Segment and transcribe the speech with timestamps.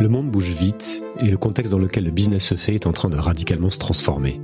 [0.00, 2.92] Le monde bouge vite et le contexte dans lequel le business se fait est en
[2.92, 4.40] train de radicalement se transformer.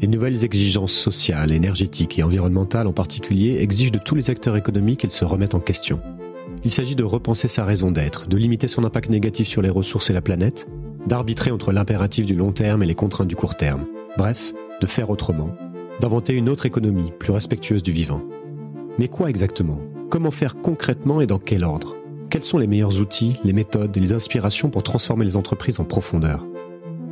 [0.00, 4.98] Les nouvelles exigences sociales, énergétiques et environnementales en particulier exigent de tous les acteurs économiques
[4.98, 6.00] qu'ils se remettent en question.
[6.64, 10.10] Il s'agit de repenser sa raison d'être, de limiter son impact négatif sur les ressources
[10.10, 10.66] et la planète,
[11.06, 13.86] d'arbitrer entre l'impératif du long terme et les contraintes du court terme.
[14.16, 15.50] Bref, de faire autrement,
[16.00, 18.22] d'inventer une autre économie plus respectueuse du vivant.
[18.98, 19.78] Mais quoi exactement?
[20.10, 21.97] Comment faire concrètement et dans quel ordre?
[22.30, 25.84] Quels sont les meilleurs outils, les méthodes et les inspirations pour transformer les entreprises en
[25.84, 26.44] profondeur?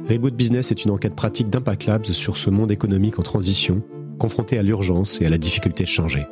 [0.08, 3.82] Reboot Business est une enquête pratique d'Impact Labs sur ce monde économique en transition,
[4.18, 6.26] confronté à l'urgence et à la difficulté de changer.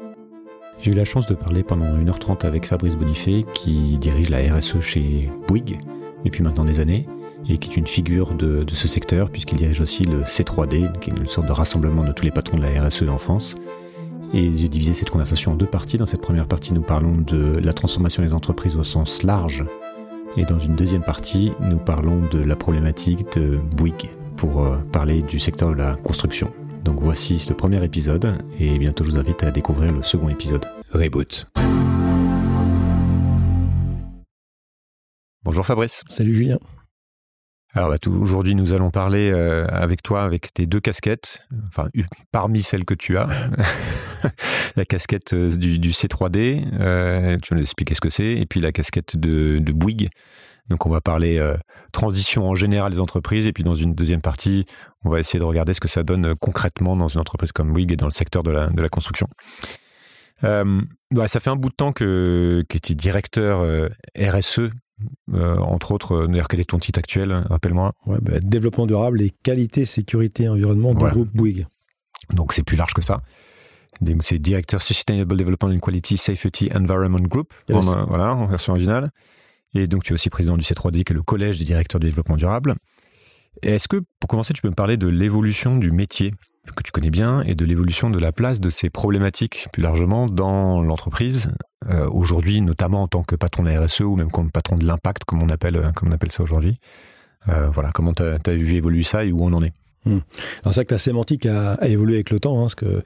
[0.81, 4.81] J'ai eu la chance de parler pendant 1h30 avec Fabrice Bonifay, qui dirige la RSE
[4.81, 5.79] chez Bouygues
[6.25, 7.07] depuis maintenant des années,
[7.49, 11.11] et qui est une figure de, de ce secteur, puisqu'il dirige aussi le C3D, qui
[11.11, 13.57] est une sorte de rassemblement de tous les patrons de la RSE en France.
[14.37, 15.97] Et j'ai divisé cette conversation en deux parties.
[15.97, 19.65] Dans cette première partie, nous parlons de la transformation des entreprises au sens large.
[20.37, 25.23] Et dans une deuxième partie, nous parlons de la problématique de Bouygues pour euh, parler
[25.23, 26.53] du secteur de la construction.
[26.83, 30.67] Donc voici le premier épisode et bientôt je vous invite à découvrir le second épisode.
[30.91, 31.47] Reboot.
[35.45, 36.03] Bonjour Fabrice.
[36.09, 36.59] Salut Julien.
[37.77, 41.89] Alors bah, aujourd'hui, nous allons parler euh, avec toi avec tes deux casquettes, enfin
[42.31, 43.27] parmi celles que tu as,
[44.77, 48.61] la casquette euh, du, C3D, euh, tu vas nous expliquer ce que c'est, et puis
[48.61, 50.09] la casquette de, Bouygues.
[50.69, 51.43] Donc on va parler
[51.93, 54.65] transition en général des entreprises, et puis dans une deuxième partie,
[55.05, 57.93] on va essayer de regarder ce que ça donne concrètement dans une entreprise comme Bouygues
[57.93, 59.29] et dans le secteur de la, de la construction.
[60.43, 63.63] Bah, ça fait un bout de temps que, que tu es directeur
[64.19, 64.71] RSE
[65.33, 67.93] euh, entre autres, euh, d'ailleurs, quel est ton titre actuel Rappelle-moi.
[68.07, 71.67] Ouais, bah, développement durable et qualité, sécurité, environnement du groupe Bouygues.
[72.33, 73.23] Donc c'est plus large que ça.
[74.21, 79.11] C'est directeur Sustainable Development and Quality Safety Environment Group, en, euh, voilà, en version originale.
[79.75, 82.07] Et donc tu es aussi président du C3D, qui est le collège des directeurs du
[82.07, 82.75] développement durable.
[83.63, 86.33] Est-ce que, pour commencer, tu peux me parler de l'évolution du métier?
[86.73, 90.29] Que tu connais bien et de l'évolution de la place de ces problématiques plus largement
[90.29, 91.51] dans l'entreprise
[91.91, 95.25] euh, aujourd'hui, notamment en tant que patron de RSE ou même comme patron de l'impact,
[95.25, 96.79] comme on appelle, euh, comme on appelle ça aujourd'hui.
[97.49, 99.73] Euh, voilà, comment tu as, vu évoluer ça et où on en est?
[100.07, 100.21] Hmm.
[100.65, 103.03] C'est vrai que la sémantique a, évolué avec le temps, hein, parce que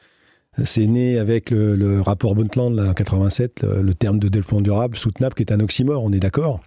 [0.65, 5.35] c'est né avec le, rapport Brundtland en 87, le, le, terme de développement durable, soutenable,
[5.35, 6.61] qui est un oxymore, on est d'accord.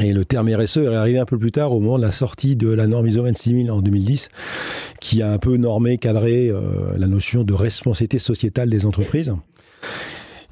[0.00, 2.56] Et le terme RSE est arrivé un peu plus tard au moment de la sortie
[2.56, 4.28] de la norme ISO 26000 en 2010,
[5.00, 6.60] qui a un peu normé, cadré euh,
[6.96, 9.32] la notion de responsabilité sociétale des entreprises.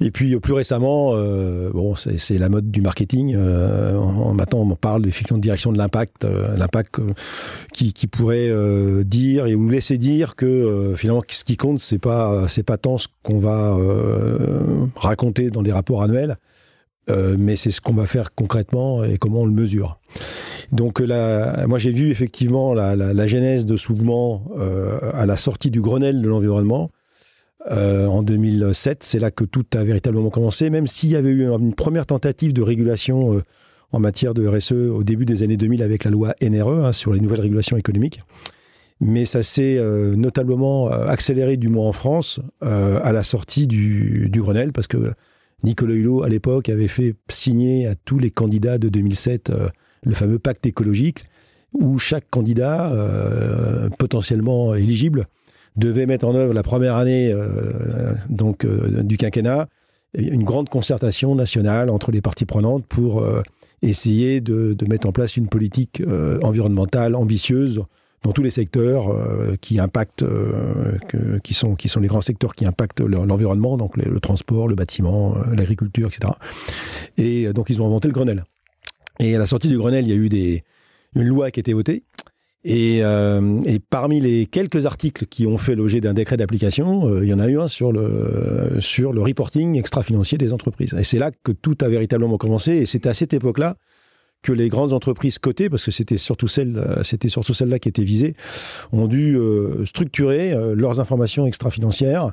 [0.02, 3.34] Et puis plus récemment, euh, bon, c'est la mode du marketing.
[3.36, 7.12] Euh, maintenant, on parle d'effectivement de direction de l'impact, euh, l'impact euh,
[7.72, 8.50] qui, pourrait
[9.04, 12.98] dire et vous laisser dire que finalement, ce qui compte, c'est pas c'est pas tant
[12.98, 13.76] ce qu'on va
[14.96, 16.36] raconter dans des rapports annuels,
[17.10, 19.98] euh, mais c'est ce qu'on va faire concrètement et comment on le mesure.
[20.70, 25.70] Donc là, moi j'ai vu effectivement la, genèse de ce mouvement euh, à la sortie
[25.70, 26.90] du Grenelle de l'environnement
[27.70, 29.04] euh, en 2007.
[29.04, 32.52] C'est là que tout a véritablement commencé, même s'il y avait eu une première tentative
[32.52, 33.42] de régulation euh,
[33.92, 37.12] en matière de RSE au début des années 2000 avec la loi NRE hein, sur
[37.12, 38.20] les nouvelles régulations économiques.
[39.00, 44.40] Mais ça s'est euh, notablement accéléré, du moins en France, à la sortie du, du
[44.40, 45.12] Grenelle, parce que
[45.64, 49.68] Nicolas Hulot, à l'époque, avait fait signer à tous les candidats de 2007 euh,
[50.04, 51.24] le fameux pacte écologique,
[51.72, 55.26] où chaque candidat, euh, potentiellement éligible,
[55.76, 59.68] devait mettre en œuvre la première année euh, donc du quinquennat
[60.14, 63.26] une grande concertation nationale entre les parties prenantes pour
[63.80, 66.02] essayer de, de, mettre en place une politique
[66.42, 67.82] environnementale ambitieuse
[68.22, 70.98] dans tous les secteurs euh, qui impactent, euh,
[71.42, 76.08] qui, sont, les grands secteurs qui impactent l'environnement, donc le, transport, le bâtiment, euh, l'agriculture,
[76.08, 76.32] etc.
[77.16, 78.44] Et donc ils ont inventé le Grenelle.
[79.18, 80.62] Et à la sortie du Grenelle, il y a eu
[81.14, 82.04] une loi qui a été votée.
[82.64, 83.02] Et,
[83.90, 87.48] parmi les quelques articles qui ont fait l'objet d'un décret d'application, il y en a
[87.48, 88.78] eu un sur le,
[89.20, 90.94] reporting extra-financier des entreprises.
[90.94, 92.72] Et c'est là que tout a véritablement commencé.
[92.72, 93.76] Et c'était à cette époque-là
[94.42, 97.88] que les grandes entreprises cotées, parce que c'était surtout celles, euh, c'était surtout celles-là qui
[97.88, 98.34] étaient visées,
[98.92, 102.32] ont dû euh, structurer euh, leurs informations extra-financières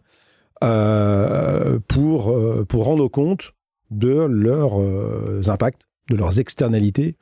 [1.88, 3.54] pour, pour rendre compte
[3.92, 4.78] de leurs
[5.50, 7.16] impacts, de leurs externalités,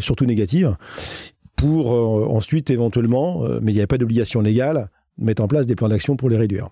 [0.00, 0.74] surtout négatives,
[1.54, 4.88] pour ensuite éventuellement, mais il n'y avait pas d'obligation légale,
[5.18, 6.70] mettre en place des plans d'action pour les réduire.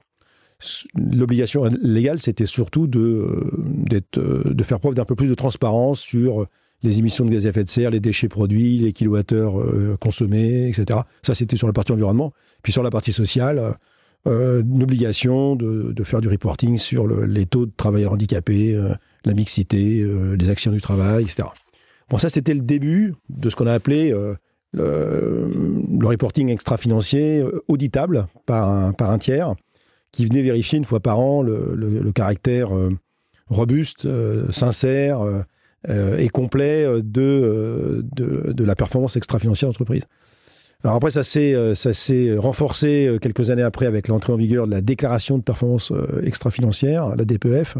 [0.94, 3.52] L'obligation légale, c'était surtout de,
[3.90, 6.46] de faire preuve d'un peu plus de transparence sur
[6.82, 10.68] les émissions de gaz à effet de serre, les déchets produits, les kilowattheures euh, consommés,
[10.68, 11.00] etc.
[11.22, 12.32] Ça, c'était sur la partie environnement.
[12.62, 13.76] Puis sur la partie sociale,
[14.26, 18.74] euh, une obligation de, de, faire du reporting sur le, les taux de travailleurs handicapés,
[18.74, 18.94] euh,
[19.24, 20.06] la mixité,
[20.38, 21.48] les actions du travail, etc.
[22.10, 24.36] Bon, ça, c'était le début de ce qu'on a appelé le,
[24.74, 29.54] le, reporting extra-financier auditable par un, par un tiers
[30.12, 32.68] qui venait vérifier une fois par an le, caractère
[33.48, 34.06] robuste,
[34.52, 35.46] sincère
[35.88, 40.04] et complet de, de, de, la performance extra-financière d'entreprise.
[40.84, 44.72] Alors après, ça s'est, euh, renforcé euh, quelques années après avec l'entrée en vigueur de
[44.72, 47.78] la déclaration de performance euh, extra-financière, la DPF,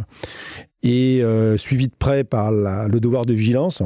[0.83, 1.23] et
[1.57, 3.83] suivi de près par le devoir de vigilance.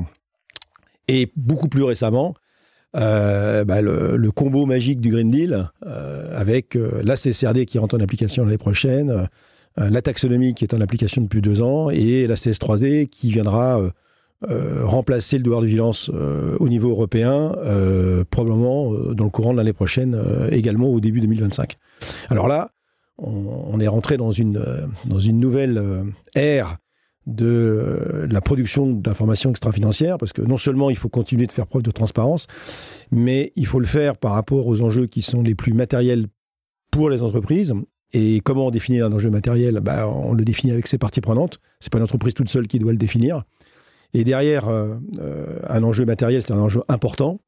[1.06, 2.34] Et beaucoup plus récemment,
[2.92, 5.70] bah, le, combo magique du Green Deal,
[6.34, 9.28] avec la CSRD qui rentre en application l'année prochaine,
[9.76, 13.80] la taxonomie qui est en application depuis deux ans, et la CS3D qui viendra
[14.48, 19.52] euh, remplacer le devoir de vigilance euh, au niveau européen, euh, probablement dans le courant
[19.52, 20.16] de l'année prochaine,
[20.50, 21.76] également au début 2025.
[22.28, 22.70] Alors là,
[23.18, 24.64] on, est rentré dans une,
[25.06, 25.82] dans une nouvelle
[26.36, 26.76] ère
[27.26, 31.82] de la production d'informations extra-financières, parce que non seulement il faut continuer de faire preuve
[31.82, 32.46] de transparence,
[33.10, 36.26] mais il faut le faire par rapport aux enjeux qui sont les plus matériels
[36.92, 37.74] pour les entreprises.
[38.12, 39.80] Et comment on définit un enjeu matériel?
[39.80, 41.60] Bah, On le définit avec ses parties prenantes.
[41.80, 43.44] C'est pas une entreprise toute seule qui doit le définir.
[44.14, 47.40] Et derrière, euh, euh, un enjeu matériel, c'est un enjeu important.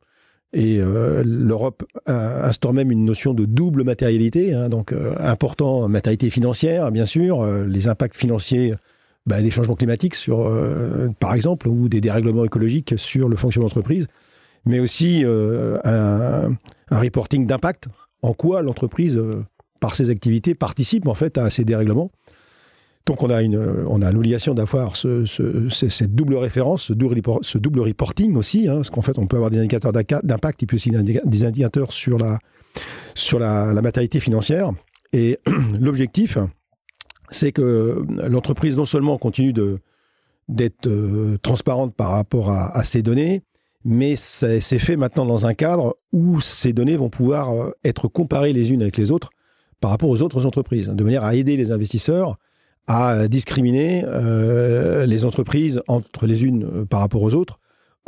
[0.53, 6.91] Et euh, l'Europe instaure même une notion de double matérialité, hein, donc important matérialité financière,
[6.91, 8.75] bien sûr, les impacts financiers
[9.27, 10.17] bah, des changements climatiques,
[11.21, 14.09] par exemple, ou des dérèglements écologiques sur le fonctionnement de l'entreprise,
[14.67, 16.51] mais aussi un,
[16.91, 17.87] un, reporting d'impact,
[18.23, 19.23] en quoi l'entreprise,
[19.79, 22.11] par ses activités, participe en fait à ces dérèglements.
[23.07, 23.59] Donc on a, une,
[23.89, 25.25] on a l'obligation d'avoir ce,
[25.71, 29.37] cette double référence, ce double, ce double reporting aussi, hein, parce qu'en fait on peut
[29.37, 32.39] avoir des indicateurs d'impact et puis aussi des indicateurs sur la,
[33.15, 34.71] sur la, matérialité financière.
[35.13, 35.39] Et
[35.81, 36.39] l'objectif,
[37.31, 39.79] c'est que l'entreprise non seulement continue de,
[40.49, 43.43] d'être euh, transparente par rapport à, à ces données,
[43.85, 48.53] mais c'est, fait maintenant dans un cadre où ces données vont pouvoir euh, être comparées
[48.53, 49.31] les unes avec les autres
[49.81, 52.37] par rapport aux autres entreprises, de manière à aider les investisseurs
[52.93, 57.61] à discriminer euh, les entreprises entre les unes euh, par rapport aux autres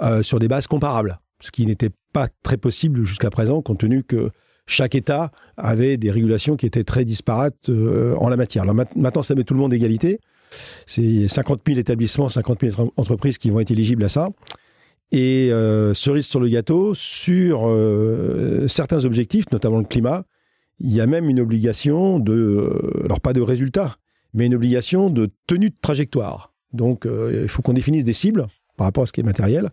[0.02, 4.02] euh, sur des bases comparables, ce qui n'était pas très possible jusqu'à présent, compte tenu
[4.02, 4.30] que
[4.66, 8.62] chaque État avait des régulations qui étaient très disparates en la matière.
[8.62, 10.18] Alors maintenant, ça met tout le monde égalité.
[10.86, 14.28] C'est 50 000 établissements, 50 000 entreprises qui vont être éligibles à ça.
[15.10, 15.50] Et
[15.94, 17.68] cerise sur le gâteau, sur
[18.68, 20.22] certains objectifs, notamment le climat,
[20.78, 23.96] il y a même une obligation de, alors pas de résultats,
[24.34, 26.52] mais une obligation de tenue de trajectoire.
[26.72, 28.46] Donc, euh, il faut qu'on définisse des cibles
[28.76, 29.70] par rapport à ce qui est matériel.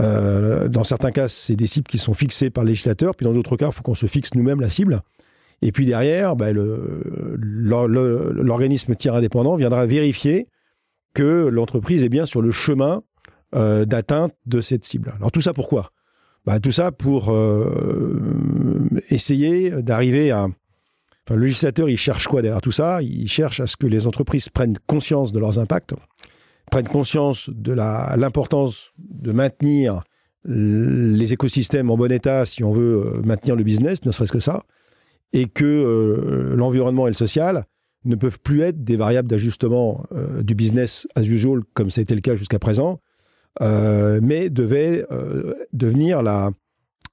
[0.00, 3.32] Euh, dans certains cas, c'est des cibles qui sont fixées par le législateur, puis dans
[3.32, 5.02] d'autres cas, il faut qu'on se fixe nous-mêmes la cible.
[5.62, 10.48] Et puis derrière, bah, l'organisme tiers indépendant viendra vérifier
[11.14, 13.02] que l'entreprise est bien sur le chemin
[13.54, 15.14] euh, d'atteinte de cette cible.
[15.16, 15.92] Alors tout ça pourquoi?
[16.44, 17.34] Bah, Tout ça pour
[19.08, 20.48] essayer d'arriver à,
[21.34, 23.02] le législateur, il cherche quoi derrière tout ça?
[23.02, 25.94] Il cherche à ce que les entreprises prennent conscience de leurs impacts,
[26.70, 30.02] prennent conscience de l'importance de maintenir
[30.48, 34.40] les écosystèmes en bon état si on veut euh, maintenir le business, ne serait-ce que
[34.40, 34.62] ça,
[35.32, 37.64] et que euh, l'environnement et le social
[38.04, 42.02] ne peuvent plus être des variables d'ajustement euh, du business as usual comme ça a
[42.02, 43.00] été le cas jusqu'à présent,
[43.60, 45.06] mais devaient
[45.72, 46.50] devenir la,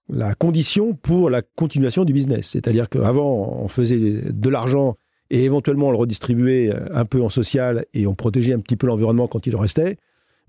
[0.09, 2.47] la condition pour la continuation du business.
[2.47, 4.95] C'est-à-dire qu'avant, on faisait de l'argent
[5.29, 8.87] et éventuellement on le redistribuait un peu en social et on protégeait un petit peu
[8.87, 9.97] l'environnement quand il en restait.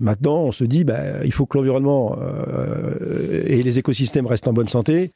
[0.00, 4.52] Maintenant, on se dit, bah, il faut que l'environnement euh, et les écosystèmes restent en
[4.52, 5.12] bonne santé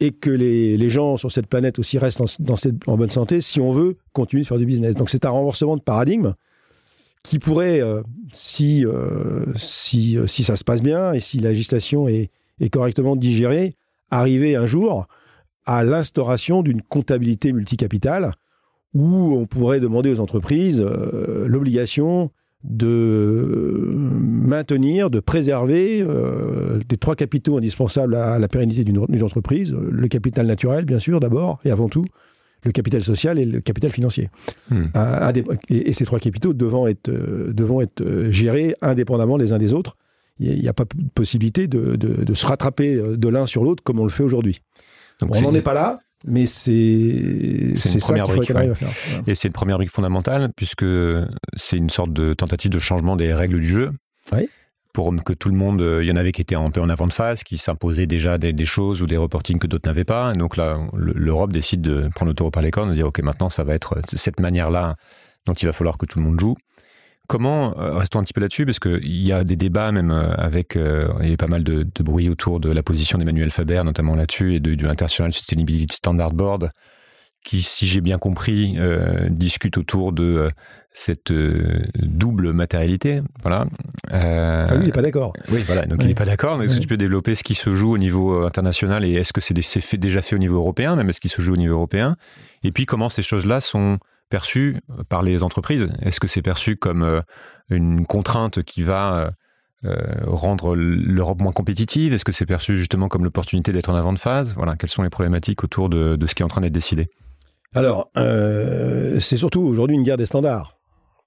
[0.00, 2.22] et que les, gens sur cette planète aussi restent
[2.86, 4.94] en, bonne santé si on veut continuer de faire du business.
[4.94, 6.32] Donc c'est un renversement de paradigme
[7.22, 12.08] qui pourrait, euh, si, euh, si, si ça se passe bien et si la législation
[12.08, 13.74] est, est correctement digérée,
[14.12, 15.06] arriver un jour
[15.66, 18.32] à l'instauration d'une comptabilité multicapitale
[18.94, 22.30] où on pourrait demander aux entreprises euh, l'obligation
[22.62, 29.72] de maintenir, de préserver euh, des trois capitaux indispensables à la pérennité d'une entreprise.
[29.72, 32.04] Le capital naturel, bien sûr, d'abord et avant tout,
[32.64, 34.30] le capital social et le capital financier.
[34.70, 34.84] Hmm.
[35.70, 39.96] et, ces trois capitaux devant être, euh, devant être gérés indépendamment les uns des autres
[40.42, 44.00] il n'y a pas de possibilité de, se rattraper euh, de l'un sur l'autre comme
[44.00, 44.60] on le fait aujourd'hui.
[45.22, 49.22] on n'en est pas là, mais c'est ça qu'il faudrait arrive à faire.
[49.26, 50.86] Et c'est une première brique fondamentale, puisque
[51.56, 53.92] c'est une sorte de tentative de changement des règles du jeu.
[54.92, 57.06] Pour que tout le monde, il y en avait qui étaient un peu en avant
[57.06, 60.32] de face, qui s'imposaient déjà des, choses ou des reportings que d'autres n'avaient pas.
[60.34, 63.20] Et donc là, l'Europe décide de prendre le taureau par les cornes, de dire, OK,
[63.20, 64.96] maintenant, ça va être cette manière-là
[65.46, 66.56] dont il va falloir que tout le monde joue
[67.28, 70.34] Comment, euh, restons un petit peu là-dessus, parce qu'il y a des débats même euh,
[70.34, 73.50] avec, euh, il y a pas mal de, de, bruit autour de la position d'Emmanuel
[73.50, 76.72] Faber, notamment là-dessus, et de, de l'International Sustainability Standard Board,
[77.44, 80.50] qui, si j'ai bien compris, euh, discute autour de euh,
[80.92, 83.22] cette euh, double matérialité.
[83.42, 83.66] Voilà.
[84.12, 85.32] Euh, ah, lui, il n'est pas d'accord.
[85.50, 85.84] Oui, voilà.
[85.86, 86.58] Donc, il n'est pas d'accord.
[86.58, 89.32] Mais est-ce que tu peux développer ce qui se joue au niveau international et est-ce
[89.32, 91.74] que c'est fait, déjà fait au niveau européen, même est-ce qu'il se joue au niveau
[91.74, 92.16] européen?
[92.62, 93.98] Et puis, comment ces choses-là sont
[94.32, 95.90] perçues par les entreprises?
[96.00, 97.22] Est-ce que c'est perçu comme
[97.68, 99.32] une contrainte qui va
[99.84, 99.96] euh,
[100.26, 102.14] rendre l'Europe moins compétitive?
[102.14, 104.54] Est-ce que c'est perçu justement comme l'opportunité d'être en avant de phase?
[104.54, 107.08] Voilà, quelles sont les problématiques autour de, ce qui est en train d'être décidé?
[107.74, 110.78] Alors, euh, c'est surtout aujourd'hui une guerre des standards.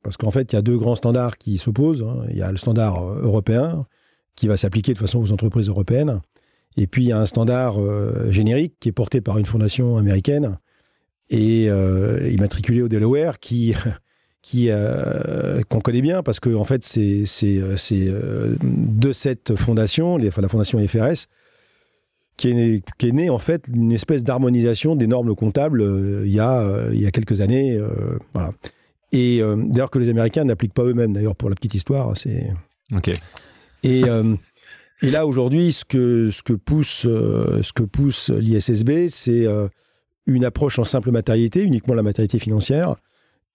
[0.04, 2.02] Parce qu'en fait, il y a deux grands standards qui s'opposent.
[2.02, 2.26] Hein.
[2.30, 3.86] Il y a le standard européen,
[4.36, 6.22] qui va s'appliquer de façon aux entreprises européennes.
[6.78, 9.98] Et puis, il y a un standard euh, générique qui est porté par une fondation
[9.98, 10.58] américaine
[11.30, 13.74] et euh, immatriculé au Delaware, qui,
[14.42, 20.18] qui euh, qu'on connaît bien parce que en fait, c'est c'est euh, de cette fondation,
[20.18, 21.28] les, enfin, la fondation FRS,
[22.38, 26.24] qui est, né, qui est né en fait une espèce d'harmonisation des normes comptables euh,
[26.26, 27.78] il, y a, euh, il y a quelques années.
[27.78, 28.52] Euh, voilà.
[29.12, 32.18] Et d'ailleurs que les Américains n'appliquent pas eux-mêmes, d'ailleurs pour la petite histoire.
[32.18, 32.52] C'est...
[32.94, 33.10] Ok.
[33.84, 34.02] Et,
[35.02, 39.48] et là aujourd'hui, ce que, ce que pousse, ce que pousse l'ISSB, c'est
[40.26, 42.96] une approche en simple matérialité, uniquement la matérialité financière,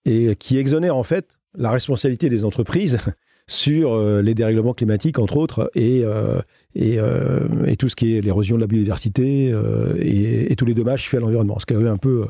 [0.05, 2.99] et qui exonère en fait la responsabilité des entreprises
[3.47, 6.39] sur euh, les dérèglements climatiques, entre autres, et, euh,
[6.75, 9.53] et, euh, et, tout ce qui est l'érosion de la biodiversité
[9.97, 11.59] et, et, tous les dommages faits à l'environnement.
[11.59, 12.25] Ce qui avait un peu.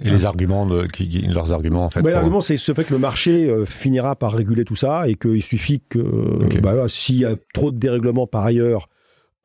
[0.00, 2.02] Et les arguments, de, qui, leurs arguments en fait.
[2.02, 5.42] Bah, L'argument, c'est ce fait que le marché finira par réguler tout ça et qu'il
[5.42, 5.98] suffit que
[6.44, 6.60] okay.
[6.60, 8.88] bah, s'il y a trop de dérèglements par ailleurs,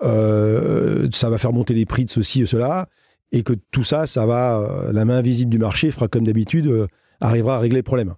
[0.02, 2.88] ça va faire monter les prix de ceci et cela,
[3.36, 6.88] et que tout ça, ça va, la main invisible du marché fera comme d'habitude,
[7.20, 8.16] arrivera à régler le problème.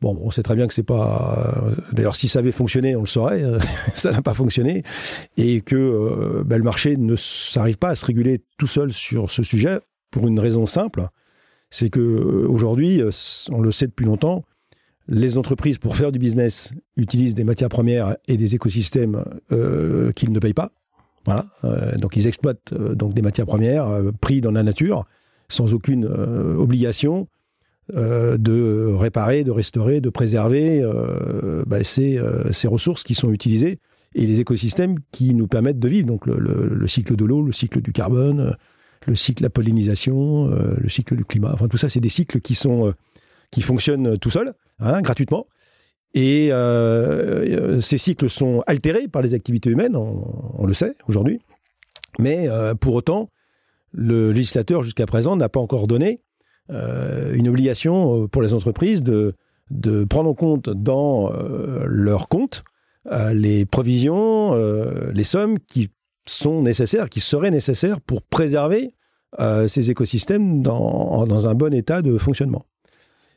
[0.00, 1.64] Bon, on sait très bien que c'est pas.
[1.66, 3.42] Euh, d'ailleurs, si ça avait fonctionné, on le saurait.
[3.42, 3.58] Euh,
[3.94, 4.84] ça n'a pas fonctionné,
[5.36, 9.30] et que euh, ben, le marché ne s'arrive pas à se réguler tout seul sur
[9.30, 11.06] ce sujet pour une raison simple,
[11.70, 13.02] c'est que aujourd'hui,
[13.50, 14.44] on le sait depuis longtemps,
[15.08, 20.32] les entreprises pour faire du business utilisent des matières premières et des écosystèmes euh, qu'ils
[20.32, 20.72] ne payent pas.
[21.64, 23.88] Euh, donc ils exploitent euh, donc des matières premières
[24.20, 25.04] pris dans la nature
[25.48, 27.26] sans aucune obligation
[27.96, 33.32] euh, de réparer, de restaurer, de préserver euh, bah, ces, euh, ces, ressources qui sont
[33.32, 33.78] utilisées
[34.14, 36.06] et les écosystèmes qui nous permettent de vivre.
[36.06, 38.54] Donc le, le, le cycle de l'eau, le cycle du carbone,
[39.06, 41.50] le cycle de la pollinisation, euh, le cycle du climat.
[41.54, 42.92] Enfin tout ça, c'est des cycles qui sont
[43.50, 45.46] qui fonctionnent tout seuls, hein, gratuitement.
[46.14, 46.50] Et
[47.80, 51.40] ces cycles sont altérés par les activités humaines, on, le sait aujourd'hui.
[52.18, 52.48] Mais
[52.80, 53.28] pour autant,
[53.92, 56.22] le législateur jusqu'à présent n'a pas encore donné
[56.70, 59.34] euh, une obligation euh, pour les entreprises de,
[60.08, 62.64] prendre en compte dans euh, leurs comptes
[63.32, 64.54] les provisions,
[65.14, 65.88] les sommes qui
[66.26, 68.92] sont nécessaires, qui seraient nécessaires pour préserver
[69.66, 72.66] ces écosystèmes dans, un bon état de fonctionnement.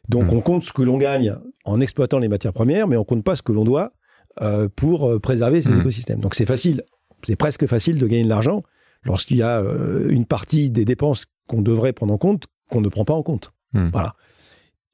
[0.09, 0.35] Donc mmh.
[0.35, 3.35] on compte ce que l'on gagne en exploitant les matières premières, mais on compte pas
[3.35, 3.91] ce que l'on doit
[4.41, 5.79] euh, pour préserver ces mmh.
[5.79, 6.19] écosystèmes.
[6.19, 6.83] Donc c'est facile,
[7.23, 8.63] c'est presque facile de gagner de l'argent
[9.03, 12.89] lorsqu'il y a euh, une partie des dépenses qu'on devrait prendre en compte qu'on ne
[12.89, 13.51] prend pas en compte.
[13.73, 13.89] Mmh.
[13.91, 14.15] Voilà.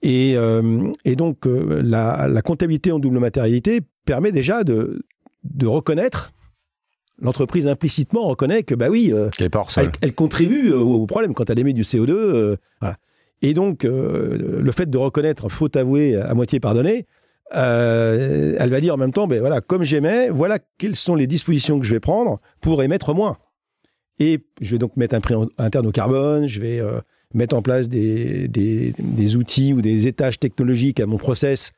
[0.01, 5.03] Et, euh, et donc, euh, la, la, comptabilité en double matérialité permet déjà de,
[5.43, 6.33] de reconnaître,
[7.19, 11.73] l'entreprise implicitement reconnaît que, bah oui, euh, elle, elle, contribue au, problème quand elle émet
[11.73, 12.11] du CO2.
[12.11, 12.97] Euh, voilà.
[13.41, 17.05] Et donc, euh, le fait de reconnaître faute avouée à moitié pardonnée,
[17.51, 21.79] elle va dire en même temps, ben voilà, comme j'émets, voilà quelles sont les dispositions
[21.79, 23.37] que je vais prendre pour émettre moins.
[24.19, 26.81] Et je vais donc mettre un prix interne au carbone, je vais
[27.33, 31.71] mettre en place des, des, des, outils ou des étages technologiques à mon process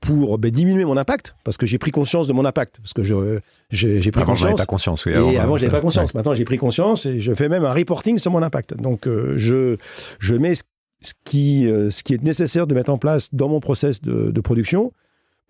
[0.00, 3.02] pour ben, diminuer mon impact, parce que j'ai pris conscience de mon impact, parce que
[3.02, 3.38] je,
[3.70, 4.60] j'ai, pris avant, conscience.
[4.60, 5.14] pas conscience, oui.
[5.14, 6.12] Avant, et avant, j'avais pas conscience.
[6.12, 6.18] Ouais.
[6.18, 8.76] Maintenant, j'ai pris conscience et je fais même un reporting sur mon impact.
[8.76, 9.76] Donc, euh, je,
[10.18, 10.64] je mets ce,
[11.00, 14.40] ce qui, euh, ce qui est nécessaire de mettre en place dans mon process de,
[14.40, 14.92] production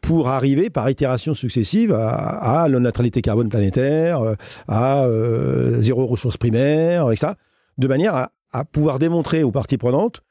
[0.02, 4.36] pour arriver par itération successive à, la neutralité carbone planétaire,
[4.68, 7.32] à euh, zéro ressources primaires, etc.,
[7.78, 10.22] de manière à, pouvoir démontrer aux parties prenantes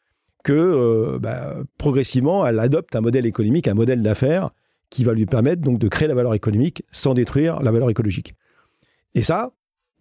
[0.44, 4.52] que euh, bah, progressivement, elle adopte un modèle économique, un modèle d'affaires
[4.90, 8.36] qui va lui permettre donc de créer la valeur économique sans détruire la valeur écologique.
[9.16, 9.52] Et ça,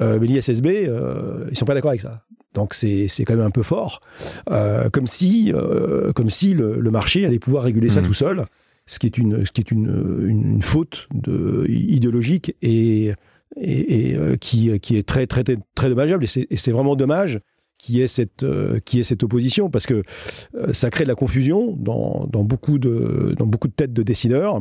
[0.00, 2.24] euh, l'ISSB, euh, ils sont pas d'accord avec ça.
[2.54, 4.00] Donc c'est quand même un peu fort,
[4.50, 8.06] euh, comme si euh, comme si le, le, marché allait pouvoir réguler ça mmh.
[8.06, 8.46] tout seul,
[8.86, 9.88] ce qui est une ce qui est une,
[10.28, 13.12] une, une faute de, idéologique et
[13.56, 15.44] et, et euh, qui qui est très très
[15.74, 16.24] très dommageable.
[16.24, 17.40] Et c'est vraiment dommage
[17.78, 20.02] qui est cette euh, qui est cette opposition parce que
[20.54, 24.02] euh, ça crée de la confusion dans, dans beaucoup de dans beaucoup de têtes de
[24.02, 24.60] décideurs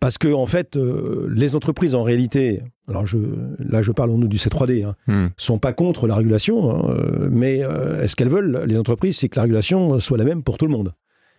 [0.00, 3.18] Parce que en fait, euh, les entreprises en réalité, alors je,
[3.58, 5.30] là je parle au nom du C3D, hein, hmm.
[5.36, 9.28] sont pas contre la régulation, hein, euh, mais euh, ce qu'elles veulent, les entreprises, c'est
[9.28, 10.92] que la régulation soit la même pour tout le monde?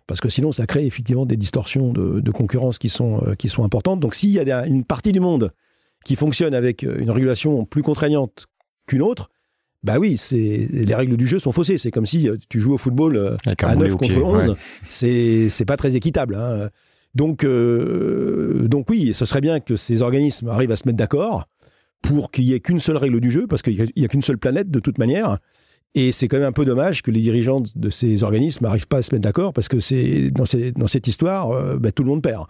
[0.06, 4.00] Parce que sinon, ça crée effectivement des distorsions de, concurrence qui sont, qui sont importantes.
[4.00, 5.52] Donc s'il y a une partie du monde
[6.04, 8.48] qui fonctionne avec une régulation plus contraignante
[8.88, 9.30] qu'une autre,
[9.84, 11.78] bah oui, c'est les règles du jeu sont faussées.
[11.78, 14.56] C'est comme si tu joues au football à 9 contre 11.
[14.82, 16.34] C'est c'est pas très équitable.
[16.34, 16.70] Hein.
[17.14, 21.46] Donc, euh, donc oui, ce serait bien que ces organismes arrivent à se mettre d'accord
[22.02, 24.38] pour qu'il n'y ait qu'une seule règle du jeu, parce qu'il n'y a, qu'une seule
[24.38, 25.38] planète de toute manière.
[25.94, 28.98] Et c'est quand même un peu dommage que les dirigeants de ces organismes n'arrivent pas
[28.98, 32.22] à se mettre d'accord, parce que c'est dans, cette histoire, euh, bah, tout le monde
[32.22, 32.46] perd.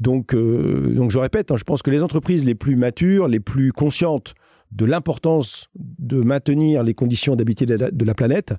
[0.00, 3.40] Donc, euh, donc je répète, hein, je pense que les entreprises les plus matures, les
[3.40, 4.34] plus conscientes
[4.72, 8.54] de l'importance de maintenir les conditions d'habiter de la planète,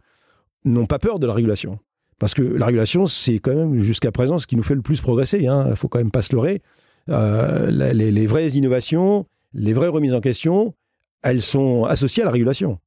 [0.64, 1.80] n'ont pas peur de la régulation.
[2.24, 5.02] Parce que la régulation, c'est quand même jusqu'à présent ce qui nous fait le plus
[5.02, 5.40] progresser.
[5.42, 5.68] Il hein.
[5.72, 6.62] ne faut quand même pas se leurrer.
[7.10, 10.74] Euh, les, vraies innovations, les vraies remises en question,
[11.22, 12.80] elles sont associées à la régulation.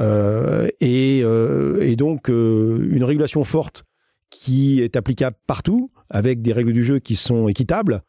[0.00, 3.84] Euh, euh, et, donc, une régulation forte
[4.30, 8.00] qui est applicable partout, avec des règles du jeu qui sont équitables,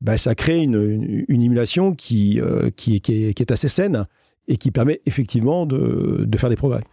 [0.00, 2.40] bah, ça crée une, émulation qui,
[2.76, 4.06] qui, est, assez saine
[4.46, 6.84] et qui permet effectivement de faire des progrès.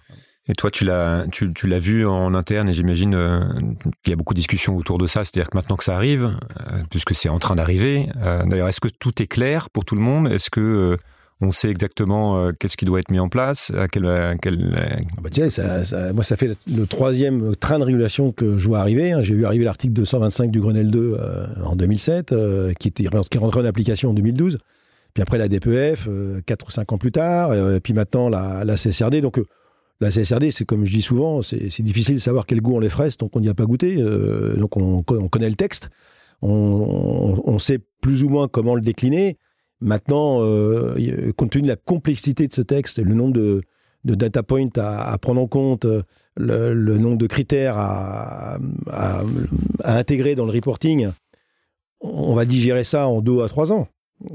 [0.50, 3.42] Et toi, tu l'as, tu, l'as vu en interne et j'imagine euh,
[4.04, 5.26] qu'il y a beaucoup de discussions autour de ça.
[5.26, 6.38] C'est-à-dire que maintenant que ça arrive,
[6.72, 9.96] euh, puisque c'est en train d'arriver, euh, d'ailleurs, est-ce que tout est clair pour tout
[9.96, 10.32] le monde?
[10.32, 10.98] Est-ce que
[11.40, 13.72] on sait exactement qu'est-ce qui doit être mis en place?
[16.14, 19.12] Moi, ça fait le troisième train de régulation que je vois arriver.
[19.12, 19.22] Hein.
[19.22, 21.16] J'ai vu arriver l'article 225 du Grenelle 2
[21.64, 22.34] en 2007,
[22.80, 24.58] qui, était, qui rentrait en application en 2012.
[25.14, 26.10] Puis après la DPF,
[26.44, 27.52] 4 ou 5 ans plus tard.
[27.84, 29.22] puis maintenant la, la CSRD.
[29.22, 29.40] Donc
[30.00, 32.90] la CSRD, c'est comme je dis souvent, c'est difficile de savoir quel goût ont les
[32.90, 33.96] fraises tant qu'on n'y a pas goûté.
[33.98, 35.90] Euh, donc on, connaît le texte,
[36.42, 39.38] on, sait plus ou moins comment le décliner.
[39.80, 43.64] Maintenant, euh, compte tenu de la complexité de ce texte, le nombre de,
[44.04, 45.88] data points à, prendre en compte,
[46.36, 48.60] le, nombre de critères à,
[49.84, 51.10] intégrer dans le reporting,
[52.02, 53.88] on va digérer ça en deux à trois ans.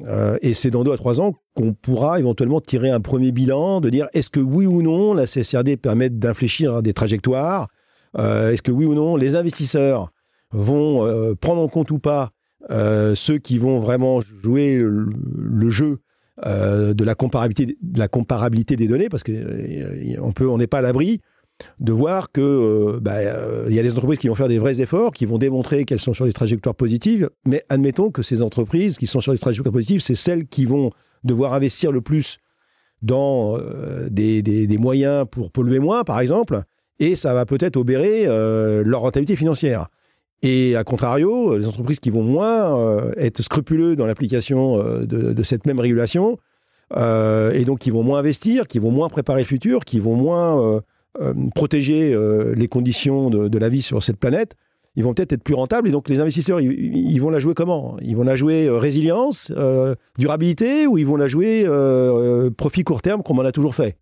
[0.06, 3.80] Euh, et c'est dans deux à trois ans qu'on pourra éventuellement tirer un premier bilan,
[3.80, 7.68] de dire est-ce que oui ou non la CSRD permet d'infléchir des trajectoires
[8.16, 10.12] euh, Est-ce que oui ou non les investisseurs
[10.52, 12.30] vont euh, prendre en compte ou pas
[13.14, 15.98] ceux qui vont vraiment jouer le, jeu
[16.46, 21.20] de la comparabilité, des données Parce qu'on on n'est pas à l'abri
[21.80, 24.58] de voir que euh, bah, euh, il y a des entreprises qui vont faire des
[24.58, 28.42] vrais efforts, qui vont démontrer qu'elles sont sur des trajectoires positives, mais admettons que ces
[28.42, 30.90] entreprises qui sont sur des trajectoires positives, c'est celles qui vont
[31.24, 32.38] devoir investir le plus
[33.02, 36.62] dans euh, des, des, moyens pour polluer moins, par exemple,
[37.00, 39.88] et ça va peut-être obérer leur rentabilité financière.
[40.42, 45.66] Et à contrario, les entreprises qui vont moins être scrupuleux dans l'application de, de, cette
[45.66, 46.38] même régulation,
[46.94, 50.80] et donc qui vont moins investir, qui vont moins préparer le futur, qui vont moins
[51.20, 54.54] euh, protéger euh, les conditions de, la vie sur cette planète,
[54.96, 55.86] ils vont peut-être être plus rentables.
[55.86, 57.98] Et donc, les investisseurs, ils, vont la jouer comment?
[58.00, 59.52] Ils vont la jouer euh, résilience,
[60.18, 61.66] durabilité, ou ils vont la jouer
[62.56, 63.98] profit court terme, comme on a toujours fait?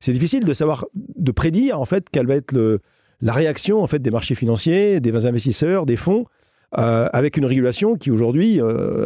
[0.00, 2.80] C'est difficile de savoir, de prédire, en fait, quelle va être
[3.20, 6.24] la réaction, en fait, des marchés financiers, des investisseurs, des fonds,
[6.72, 8.60] avec une régulation qui, aujourd'hui,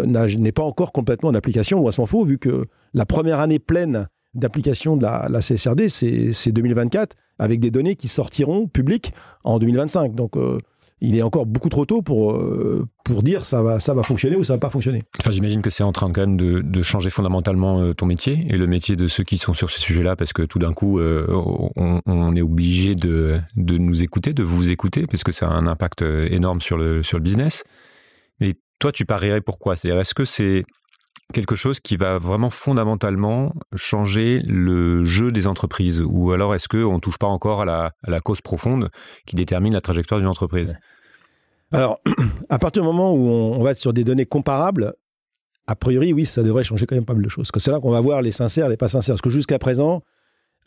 [0.07, 3.59] n'est pas encore complètement en application, ou à s'en faut, vu que la première année
[3.59, 9.13] pleine d'application de la, la CSRD, c'est 2024 avec des données qui sortiront publiques
[9.45, 10.15] en 2025.
[10.15, 10.59] Donc, euh,
[11.01, 14.37] il est encore beaucoup trop tôt pour, euh, pour dire ça va, ça va fonctionner
[14.37, 15.03] ou ça va pas fonctionner.
[15.19, 18.47] Enfin, j'imagine que c'est en train quand même de, de changer fondamentalement euh, ton métier
[18.49, 21.01] et le métier de ceux qui sont sur ce sujet-là, parce que tout d'un coup,
[21.01, 25.67] on, est obligé de, de nous écouter, de vous écouter, parce que ça a un
[25.67, 27.65] impact énorme sur le, sur le business.
[28.41, 29.77] Mais toi, tu parierais pourquoi?
[29.77, 30.65] C'est-à-dire, est-ce que c'est
[31.33, 36.95] quelque chose qui va vraiment fondamentalement changer le jeu des entreprises Ou alors est-ce qu'on
[36.95, 38.91] ne touche pas encore à la, cause profonde
[39.27, 40.77] qui détermine la trajectoire d'une entreprise?
[41.73, 42.01] Alors,
[42.51, 44.95] à partir du moment où on, va être sur des données comparables,
[45.67, 47.51] a priori, oui, ça devrait changer quand même pas mal de choses.
[47.57, 49.15] C'est là qu'on va voir les sincères, les pas sincères.
[49.15, 50.03] Parce que jusqu'à présent,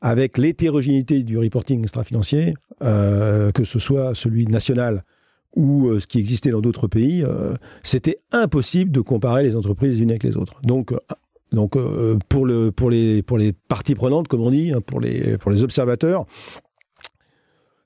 [0.02, 5.04] avec l'hétérogénéité du reporting extra-financier, euh, que ce soit celui national
[5.56, 9.96] ou euh, ce qui existait dans d'autres pays, euh, c'était impossible de comparer les entreprises
[9.96, 10.62] les unes avec les autres.
[10.64, 10.98] Donc, euh,
[11.52, 11.78] donc
[12.28, 15.52] pour, le, pour, les, pour les parties prenantes, comme on dit, hein, pour, les, pour
[15.52, 16.26] les observateurs,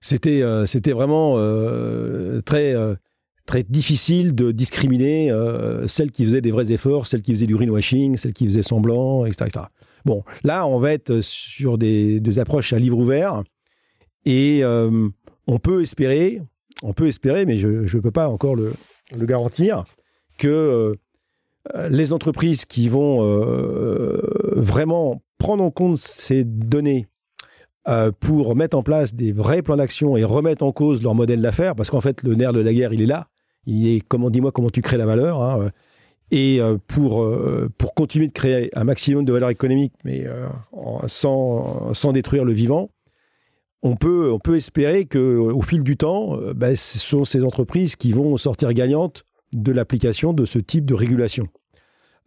[0.01, 1.35] c'était c'était vraiment
[2.45, 2.73] très,
[3.45, 5.29] très difficile de discriminer
[5.87, 9.25] celles qui faisaient des vrais efforts, celles qui faisaient du greenwashing, celles qui faisaient semblant,
[9.25, 9.65] etc.,
[10.05, 13.43] Bon, là, on va être sur des, des approches à livre ouvert
[14.25, 16.41] et on peut espérer,
[16.83, 18.73] on peut espérer, mais je ne peux pas encore le,
[19.13, 19.83] garantir,
[20.37, 23.21] que euh, les entreprises qui vont
[24.55, 27.07] vraiment prendre en compte ces données
[28.19, 31.75] pour mettre en place des vrais plans d'action et remettre en cause leur modèle d'affaires,
[31.75, 33.27] parce qu'en fait, le nerf de la guerre, il est là.
[33.65, 35.41] Il est, comment, dis-moi comment tu crées la valeur.
[35.41, 35.69] Hein,
[36.31, 37.27] et pour,
[37.77, 40.25] pour continuer de créer un maximum de valeur économique, mais
[41.07, 42.89] sans, sans détruire le vivant,
[43.81, 48.11] on peut, on peut espérer qu'au fil du temps, ben, ce sont ces entreprises qui
[48.11, 51.47] vont sortir gagnantes de l'application de ce type de régulation.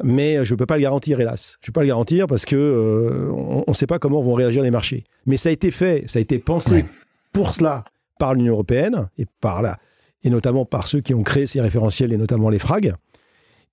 [0.02, 1.58] Mais je ne peux pas le garantir, hélas.
[1.60, 4.34] Je ne peux pas le garantir parce que euh, on ne sait pas comment vont
[4.34, 5.04] réagir les marchés.
[5.26, 6.84] Mais ça a été fait, ça a été pensé
[7.32, 7.84] pour cela
[8.18, 9.78] par l'Union européenne et par là,
[10.24, 12.94] et notamment par ceux qui ont créé ces référentiels et notamment les FRAG.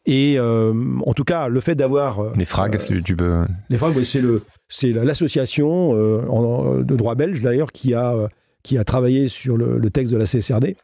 [0.06, 0.74] Et euh,
[1.06, 3.46] en tout cas, le fait d'avoir euh, les FRAG, tu peux.
[3.70, 8.30] Les FRAG, c'est le, c'est l'association de droit belge d'ailleurs qui a
[8.64, 10.76] qui a travaillé sur le, texte de la CSRD.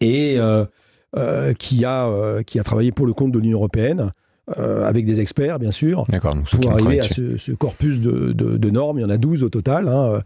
[0.00, 0.38] Et
[1.16, 4.12] euh, qui, a, euh, qui a travaillé pour le compte de l'Union européenne.
[4.58, 8.98] Euh, avec des experts, bien sûr, pour arriver à ce, corpus de, de, normes.
[8.98, 10.20] Il y en a 12 au total, hein,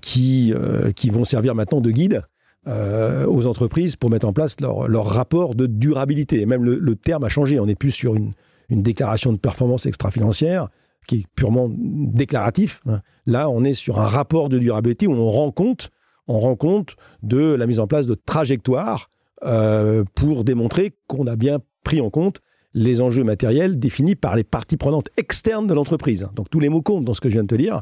[0.00, 0.54] qui,
[0.94, 2.22] qui vont servir maintenant de guide
[2.66, 6.40] aux entreprises pour mettre en place leur, rapport de durabilité.
[6.40, 7.60] Et même le, terme a changé.
[7.60, 8.32] On n'est plus sur une,
[8.68, 10.68] une déclaration de performance extra-financière
[11.06, 12.80] qui est purement déclaratif.
[12.86, 13.00] Hein.
[13.26, 15.90] Là, on est sur un rapport de durabilité où on rend compte,
[16.28, 19.10] on rend compte de la mise en place de trajectoires
[19.44, 22.40] euh, pour démontrer qu'on a bien pris en compte
[22.74, 26.28] les enjeux matériels définis par les parties prenantes externes de l'entreprise.
[26.34, 27.80] Donc tous les mots comptent dans ce que je viens de te dire.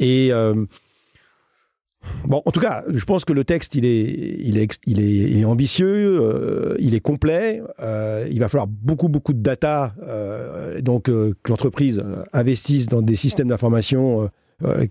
[0.00, 0.64] Et euh,
[2.24, 5.44] bon, en tout cas, je pense que le texte il est, il est, il est,
[5.44, 7.62] ambitieux, euh, il est complet.
[8.30, 9.94] il va falloir beaucoup, beaucoup de data,
[10.80, 14.28] donc que l'entreprise investisse dans des systèmes d'information.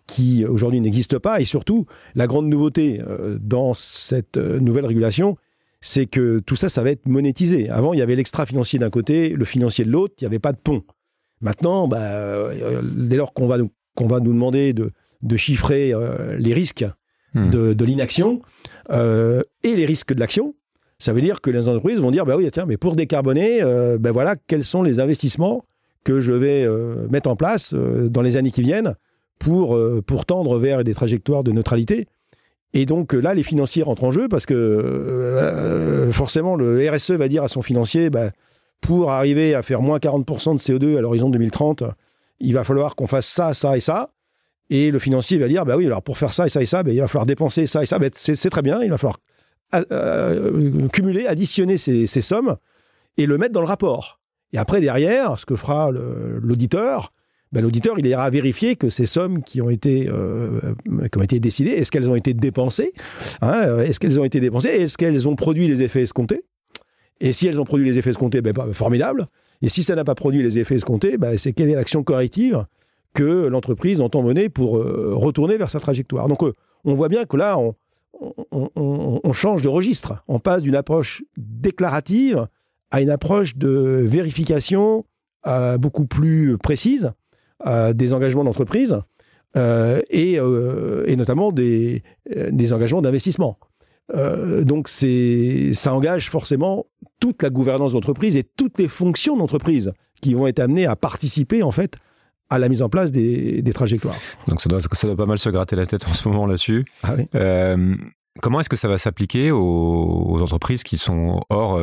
[0.05, 3.01] qui aujourd'hui n'existent pas et surtout la grande nouveauté
[3.41, 5.37] dans cette nouvelle régulation
[5.85, 7.69] c'est que tout ça, ça va être monétisé.
[7.69, 10.51] Avant, il y avait l'extra-financier d'un côté, le financier de l'autre, il n'y avait pas
[10.51, 10.83] de pont.
[11.41, 14.91] Maintenant, bah, euh, dès lors qu'on va, nous, va nous demander de,
[15.37, 16.85] chiffrer euh, les risques
[17.35, 17.49] hmm.
[17.49, 18.41] de, l'inaction
[18.89, 20.55] euh, et les risques de l'action,
[20.97, 23.61] ça veut dire que les entreprises vont dire, bah oui, tiens, mais pour décarboner,
[23.99, 25.65] ben voilà, quels sont les investissements
[26.03, 26.65] que je vais
[27.09, 28.95] mettre en place dans les années qui viennent
[29.37, 32.07] pour, pour tendre vers des trajectoires de neutralité
[32.75, 37.29] et donc là, les financiers rentrent en jeu parce que euh, forcément, le RSE va
[37.29, 38.31] dire à son financier, bah,
[38.81, 41.83] pour arriver à faire moins 40% de CO2 à l'horizon 2030,
[42.41, 44.09] il va falloir qu'on fasse ça, ça et ça.
[44.69, 46.83] Et le financier va dire, bah oui, alors pour faire ça et ça et ça,
[46.83, 47.99] bah, il va falloir dépenser ça et ça.
[47.99, 49.17] Bah, c'est très bien, il va falloir
[49.73, 52.55] euh, euh, cumuler, additionner ces, sommes
[53.17, 54.19] et le mettre dans le rapport.
[54.53, 57.11] Et après, derrière, ce que fera l'auditeur,
[57.51, 60.73] ben, l'auditeur il ira vérifier que ces sommes qui ont été, euh,
[61.21, 62.93] été décidées, est-ce qu'elles ont été dépensées
[63.41, 66.43] hein, Est-ce qu'elles ont été dépensées Est-ce qu'elles ont produit les effets escomptés
[67.19, 69.27] Et si elles ont produit les effets escomptés, ben, bah, formidable.
[69.61, 72.65] Et si ça n'a pas produit les effets escomptés, ben, c'est quelle est l'action corrective
[73.15, 76.27] que l'entreprise entend mener pour euh, retourner vers sa trajectoire.
[76.27, 76.43] Donc
[76.83, 80.23] on voit bien que là, on, change de registre.
[80.27, 82.47] On passe d'une approche déclarative
[82.91, 85.05] à une approche de vérification
[85.79, 87.11] beaucoup plus précise
[87.93, 89.01] des engagements d'entreprise
[89.57, 92.03] euh, et, euh, notamment des,
[92.51, 93.57] des engagements d'investissement.
[94.13, 96.85] Euh, donc ça engage forcément
[97.19, 101.63] toute la gouvernance d'entreprise et toutes les fonctions d'entreprise qui vont être amenées à participer
[101.63, 101.95] en fait
[102.49, 104.15] à la mise en place des, des trajectoires.
[104.47, 106.85] Donc ça doit, ça doit pas mal se gratter la tête en ce moment là-dessus.
[107.03, 107.27] Ah oui.
[108.41, 111.79] Comment est-ce que ça va s'appliquer aux, entreprises qui sont hors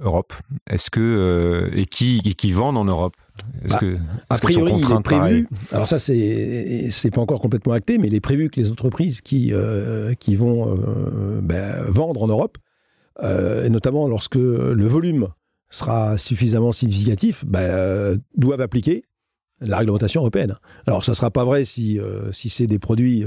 [0.00, 0.34] Europe?
[0.70, 3.16] Est-ce que et qui, qui vendent en Europe?
[3.64, 3.98] Est-ce bah, que,
[4.30, 5.48] a priori, il est prévu.
[5.72, 9.20] Alors ça, c'est c'est pas encore complètement acté, mais il est prévu que les entreprises
[9.20, 12.58] qui euh, qui vont euh, ben, vendre en Europe,
[13.22, 15.28] euh, et notamment lorsque le volume
[15.70, 19.04] sera suffisamment significatif, ben, doivent appliquer
[19.60, 20.54] la réglementation européenne.
[20.86, 21.98] Alors ça sera pas vrai si
[22.32, 23.24] si c'est des produits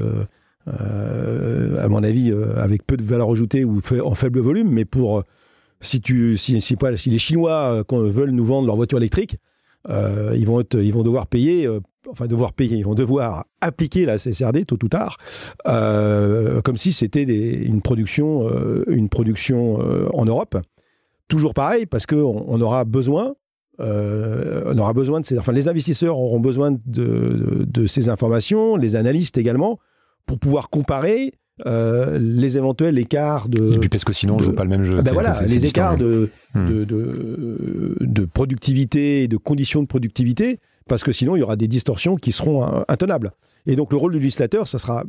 [0.67, 5.23] à mon avis, avec peu de valeur ajoutée ou en faible volume, mais pour
[5.81, 9.37] si tu si, les Chinois veulent nous vendre leur voiture électrique,
[9.87, 14.05] euh, ils, vont ils vont devoir payer, euh, enfin devoir payer, ils vont devoir appliquer
[14.05, 15.17] la CSRD tôt ou tard,
[15.67, 18.49] euh, comme si c'était une production,
[18.87, 19.79] une production
[20.13, 20.57] en Europe.
[21.27, 23.35] Toujours pareil, parce qu'on on aura besoin
[23.79, 28.95] on aura besoin de ces, enfin, les investisseurs auront besoin de, de, ces informations, les
[28.95, 29.79] analystes également,
[30.25, 31.33] pour pouvoir comparer
[31.65, 33.73] les éventuels écarts de.
[33.73, 34.97] Et puis parce que sinon, on joue pas le même jeu.
[34.99, 36.65] Ah ben voilà, les écarts de, hmm.
[36.65, 41.67] de, de, productivité et de conditions de productivité, parce que sinon, il y aura des
[41.67, 43.31] distorsions qui seront intenables.
[43.65, 45.03] Et donc, le rôle du législateur, ça sera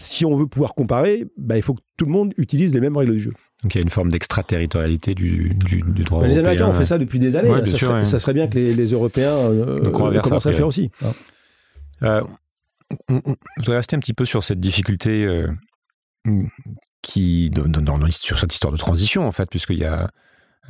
[0.00, 2.96] si on veut pouvoir comparer, bah, il faut que tout le monde utilise les mêmes
[2.96, 3.32] règles du jeu.
[3.62, 6.86] Donc il y a une forme d'extraterritorialité du, du, du, droit Les Américains ont fait
[6.86, 7.50] ça depuis des années.
[7.66, 10.90] ça, serait, ça, serait, bien que les, les Européens euh, commencent à le faire aussi.
[12.02, 12.22] Euh,
[13.08, 15.46] on, je voudrais rester un petit peu sur cette difficulté euh,
[17.02, 20.08] qui, dans, dans, sur cette histoire de transition, en fait, puisqu'il y a.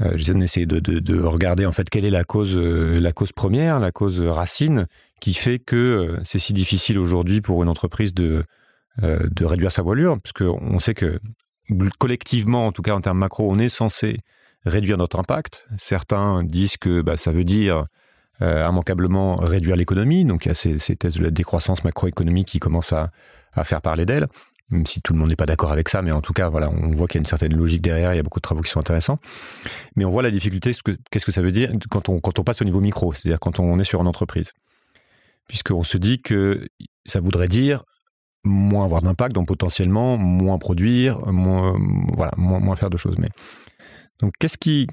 [0.00, 3.12] Euh, J'essaie d'essayer de, de, de, regarder en fait quelle est la cause, euh, la
[3.12, 4.86] cause première, la cause racine,
[5.20, 8.44] qui fait que euh, c'est si difficile aujourd'hui pour une entreprise de,
[9.02, 11.18] de réduire sa voilure, puisqu'on sait que
[11.98, 14.18] collectivement, en tout cas en termes macro, on est censé
[14.64, 15.66] réduire notre impact.
[15.78, 17.86] Certains disent que bah, ça veut dire
[18.42, 20.24] euh, immanquablement réduire l'économie.
[20.24, 23.10] Donc il y a ces, thèses de la décroissance macroéconomique qui commencent à,
[23.52, 24.26] à faire parler d'elle,
[24.70, 26.70] même si tout le monde n'est pas d'accord avec ça, mais en tout cas, voilà,
[26.70, 28.62] on voit qu'il y a une certaine logique derrière, il y a beaucoup de travaux
[28.62, 29.18] qui sont intéressants.
[29.96, 30.72] Mais on voit la difficulté,
[31.10, 33.58] qu'est-ce que ça veut dire quand on, quand on passe au niveau micro, c'est-à-dire quand
[33.58, 34.52] on est sur une entreprise.
[35.48, 36.68] Puisqu'on se dit que
[37.04, 37.84] ça voudrait dire
[38.44, 41.76] moins avoir d'impact, donc potentiellement moins produire, moins,
[42.14, 43.18] voilà, moins, faire de choses.
[43.18, 43.28] Mais
[44.20, 44.86] donc, qu'est-ce qui,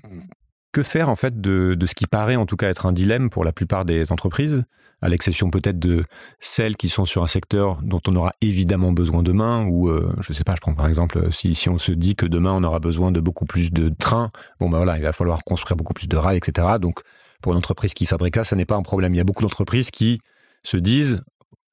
[0.72, 3.30] que faire en fait de, de, ce qui paraît en tout cas être un dilemme
[3.30, 4.64] pour la plupart des entreprises,
[5.02, 6.04] à l'exception peut-être de
[6.40, 10.34] celles qui sont sur un secteur dont on aura évidemment besoin demain, ou euh, je
[10.34, 12.80] sais pas, je prends par exemple si, si on se dit que demain on aura
[12.80, 14.30] besoin de beaucoup plus de trains,
[14.60, 16.68] bon ben voilà, il va falloir construire beaucoup plus de rails, etc.
[16.82, 17.02] Donc
[17.42, 19.14] pour une entreprise qui fabrique ça, ça n'est pas un problème.
[19.14, 20.20] Il y a beaucoup d'entreprises qui
[20.64, 21.22] se disent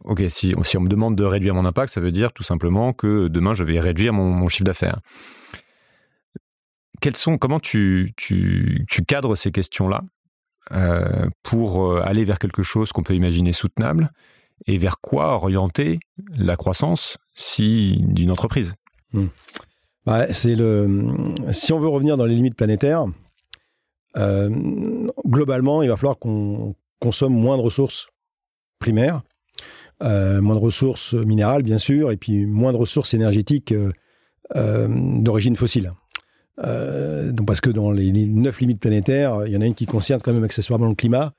[0.03, 3.29] Ok, si, on me demande de réduire mon impact, ça veut dire tout simplement que
[3.29, 4.99] demain je vais réduire mon, chiffre d'affaires.
[7.01, 10.03] Quels sont, comment tu, tu, tu cadres ces questions-là
[10.73, 14.11] euh, pour euh, aller vers quelque chose qu'on peut imaginer soutenable
[14.67, 16.01] et vers quoi orienter
[16.37, 18.75] la croissance si d'une entreprise?
[19.13, 19.27] Hmm.
[20.07, 21.15] bah, c'est le
[21.53, 23.05] si on veut revenir dans les limites planétaires
[24.17, 24.51] euh,
[25.25, 28.09] globalement il va falloir qu'on consomme moins de ressources
[28.81, 29.23] primaires
[30.05, 33.75] moins de ressources minérales bien sûr et puis moins de ressources énergétiques
[34.55, 34.89] euh,
[35.21, 35.93] d'origine fossile
[36.63, 40.21] euh, parce que dans les neuf limites planétaires, il y en a une qui concerne
[40.21, 41.33] quand même accessoirement le climat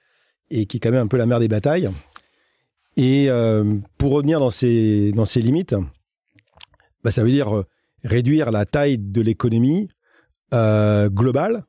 [0.50, 1.90] et qui est quand même un peu la mère des batailles.
[2.98, 5.76] Et euh, pour revenir dans ces, limites,
[7.04, 7.66] bah, ça veut dire euh,
[8.04, 9.90] réduire la taille de l'économie
[10.54, 11.64] euh, globale.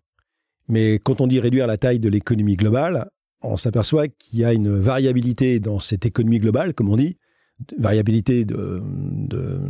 [0.69, 3.11] Mais quand on dit réduire la taille de l'économie globale,
[3.47, 7.17] on s'aperçoit qu'il y a une variabilité dans cette économie globale, comme on dit,
[7.79, 9.61] variabilité de, de,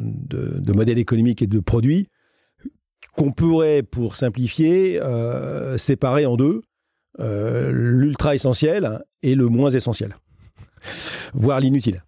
[0.61, 2.09] de, modèles économiques et de produits,
[3.17, 6.63] qu'on pourrait, pour simplifier, euh, séparer en deux,
[7.21, 10.17] euh, l'ultra essentiel et le moins essentiel,
[11.35, 12.03] voire l'inutile.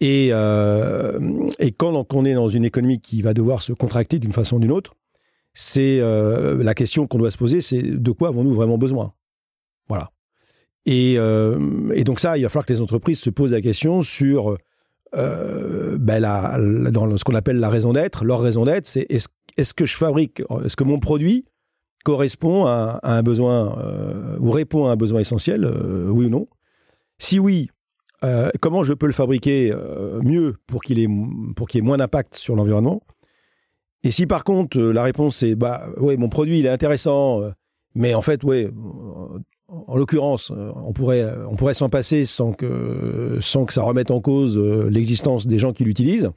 [0.00, 4.32] Et, euh, et quand on est dans une économie qui va devoir se contracter d'une
[4.32, 4.94] façon ou d'une autre,
[5.54, 9.12] c'est la question qu'on doit se poser, c'est de quoi avons-nous vraiment besoin?
[10.90, 14.00] Et, euh, et, donc ça, il va falloir que les entreprises se posent la question
[14.00, 14.56] sur
[15.14, 18.24] euh, ben ce qu'on appelle la raison d'être.
[18.24, 21.44] Leur raison d'être, c'est est-ce que je fabrique, est-ce que mon produit
[22.06, 25.66] correspond à, un besoin euh, ou répond à un besoin essentiel,
[26.08, 26.48] oui ou non?
[27.18, 27.68] Si oui,
[28.62, 29.74] comment je peux le fabriquer
[30.22, 31.08] mieux pour qu'il ait,
[31.54, 33.02] pour qu'il ait moins d'impact sur l'environnement?
[34.04, 37.42] Et si par contre la réponse est bah ouais mon produit il est intéressant,
[37.94, 38.70] mais en fait ouais
[39.68, 44.20] en l'occurrence, on pourrait, on pourrait s'en passer sans que, sans que ça remette en
[44.20, 46.30] cause l'existence des gens qui l'utilisent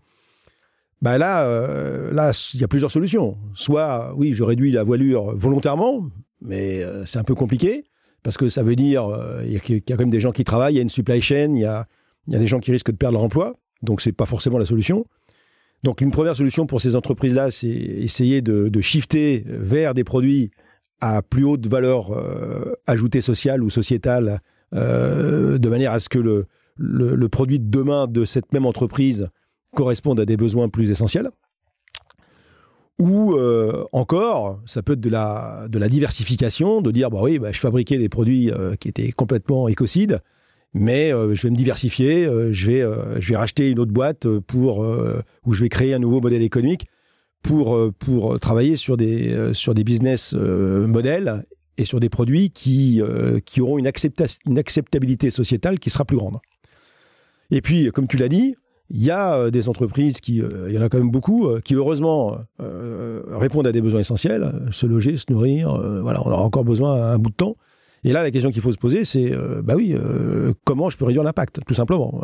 [1.02, 3.38] bah là, euh, là, il y a plusieurs solutions.
[3.54, 6.06] Soit, oui, je réduis la voilure volontairement,
[6.42, 7.86] mais euh, c'est un peu compliqué
[8.24, 10.44] parce que ça veut dire euh, il y, y, a quand même des gens qui
[10.44, 11.88] travaillent, il y a une supply chain, il y a,
[12.28, 14.66] y a des gens qui risquent de perdre leur emploi, donc c'est pas forcément la
[14.66, 15.06] solution.
[15.82, 20.52] Donc une première solution pour ces entreprises-là, c'est essayer de, de, shifter vers des produits
[21.02, 22.12] à plus haute valeur
[22.88, 24.40] ajoutée sociale ou sociétale,
[24.72, 26.20] de manière à ce que
[26.78, 29.30] le, produit de demain de cette même entreprise
[29.76, 31.30] correspondent à des besoins plus essentiels.
[33.00, 37.60] Ou euh, encore, ça peut être de la, diversification, de dire, bah oui, bah, je
[37.60, 40.20] fabriquais des produits euh, qui étaient complètement écocides,
[40.76, 42.86] mais euh, je vais me diversifier, je, vais,
[43.20, 44.86] je racheter une autre boîte pour,
[45.46, 46.86] où je vais créer un nouveau modèle économique
[47.42, 51.44] pour, pour travailler sur des, sur des business modèles
[51.78, 53.02] et sur des produits qui,
[53.46, 53.90] qui auront une,
[54.46, 56.38] une acceptabilité sociétale qui sera plus grande.
[57.52, 58.56] Et puis, comme tu l'as dit,
[58.94, 61.48] il y a euh, des entreprises qui, euh, il y en a quand même beaucoup,
[61.48, 66.44] euh, qui heureusement répondent à des besoins essentiels, se loger, se nourrir, voilà, on aura
[66.44, 67.56] encore besoin un bout de temps.
[68.04, 69.32] Et là, la question qu'il faut se poser, c'est,
[69.64, 69.96] bah oui,
[70.66, 72.24] comment je peux réduire l'impact, tout simplement.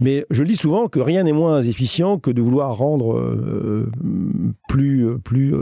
[0.00, 3.86] mais je dis souvent que rien n'est moins efficient que de vouloir rendre
[4.66, 5.54] plus, plus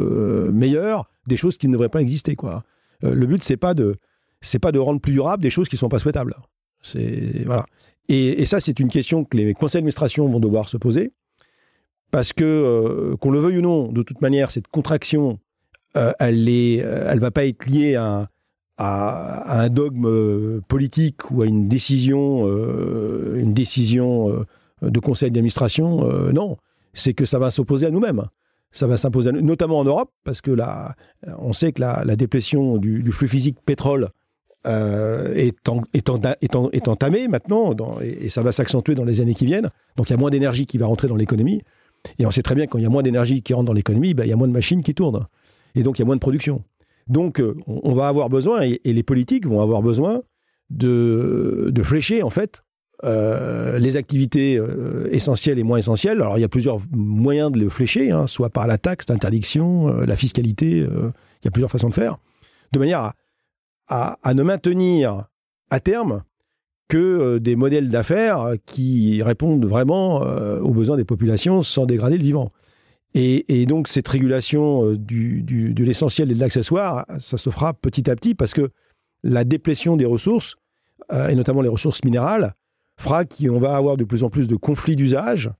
[0.52, 2.62] meilleur des choses qui ne devraient pas exister, quoi.
[3.02, 3.96] le but, c'est pas de,
[4.40, 6.36] c'est pas de rendre plus durable des choses qui sont pas souhaitables.
[7.46, 7.66] Voilà.
[8.08, 11.10] Et, et ça, c'est une question que les conseils d'administration vont devoir se poser.
[12.12, 15.40] parce que, qu'on le veuille ou non, de toute manière, cette contraction,
[15.94, 18.28] elle est, elle va pas être liée à,
[18.78, 22.46] à, un dogme politique ou à une décision,
[23.34, 24.44] une décision
[24.82, 26.04] de conseil d'administration.
[26.32, 26.56] non,
[26.92, 28.24] c'est que ça va s'opposer à nous-mêmes
[28.76, 30.94] ça va s'imposer, notamment en Europe, parce que là,
[31.38, 34.10] on sait que la, la du, flux physique pétrole
[34.66, 39.34] euh, est, en, est, en, est, entamée maintenant, et, ça va s'accentuer dans les années
[39.34, 39.70] qui viennent.
[39.96, 41.62] Donc il y a moins d'énergie qui va rentrer dans l'économie.
[42.18, 43.72] Et on sait très bien que quand il y a moins d'énergie qui rentre dans
[43.72, 45.26] l'économie, ben, il y a moins de machines qui tournent.
[45.74, 46.62] Et donc il y a moins de production.
[47.08, 50.22] Donc euh, on, va avoir besoin, et, les politiques vont avoir besoin
[50.70, 52.62] de, flécher en fait
[53.04, 56.20] euh, les activités euh, essentielles et moins essentielles.
[56.20, 59.88] Alors il y a plusieurs moyens de le flécher, hein, soit par la taxe, l'interdiction,
[59.88, 62.18] la fiscalité, il y a plusieurs façons de faire,
[62.72, 63.12] de manière
[63.88, 65.26] à, ne maintenir
[65.70, 66.22] à terme
[66.88, 70.20] que des modèles d'affaires qui répondent vraiment
[70.60, 72.50] aux besoins des populations sans dégrader le vivant.
[73.14, 77.72] Et, et donc cette régulation du, du, de l'essentiel et de l'accessoire, ça se fera
[77.72, 78.70] petit à petit parce que
[79.22, 80.56] la déplétion des ressources,
[81.10, 82.52] et notamment les ressources minérales,
[82.98, 85.50] fera qu'on va avoir de plus en plus de conflits d'usage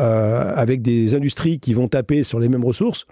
[0.00, 3.06] euh, avec des industries qui vont taper sur les mêmes ressources.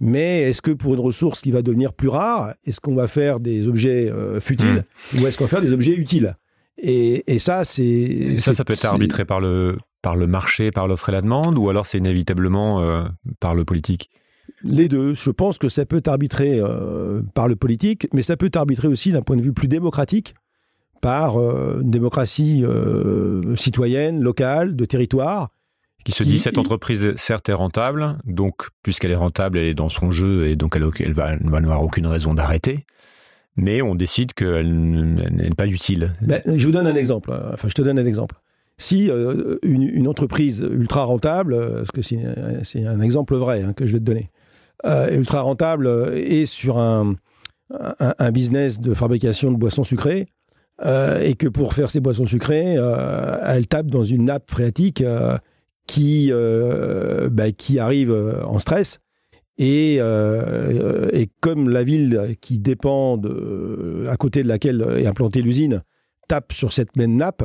[0.00, 3.40] Mais est-ce que pour une ressource qui va devenir plus rare, est-ce qu'on va faire
[3.40, 5.20] des objets euh, futiles hmm.
[5.20, 6.34] ou est-ce qu'on va faire des objets utiles?
[6.82, 8.36] Et, ça, c'est.
[8.38, 11.58] Ça, ça peut être arbitré par le, par le marché, par l'offre et la demande,
[11.58, 13.04] ou alors c'est inévitablement euh,
[13.38, 14.10] par le politique?
[14.62, 15.14] Les deux.
[15.14, 16.60] Je pense que ça peut être arbitré
[17.34, 20.34] par le politique, mais ça peut être arbitré aussi d'un point de vue plus démocratique
[21.00, 25.48] par euh, une démocratie euh, citoyenne, locale, de territoire.
[26.04, 29.90] Qui se dit cette entreprise certes est rentable, donc puisqu'elle est rentable, elle est dans
[29.90, 32.86] son jeu et donc elle, elle va, va n'avoir aucune raison d'arrêter.
[33.56, 36.14] Mais on décide qu'elle n'est pas utile.
[36.22, 37.30] Ben, je vous donne un exemple.
[37.52, 38.36] Enfin, je te donne un exemple.
[38.80, 43.92] Si euh, une, entreprise ultra rentable, parce que c'est un exemple vrai hein, que je
[43.92, 44.30] vais te donner,
[45.12, 47.14] ultra rentable est sur un,
[48.32, 50.26] business de fabrication de boissons sucrées,
[50.84, 55.02] euh, et que pour faire ses boissons sucrées, euh, elle tape dans une nappe phréatique
[55.02, 55.36] euh,
[55.86, 56.32] qui,
[57.32, 58.12] bah, qui arrive
[58.44, 58.98] en stress.
[59.58, 65.82] Et, et, comme la ville qui dépend de, à côté de laquelle est implantée l'usine
[66.28, 67.42] tape sur cette même nappe,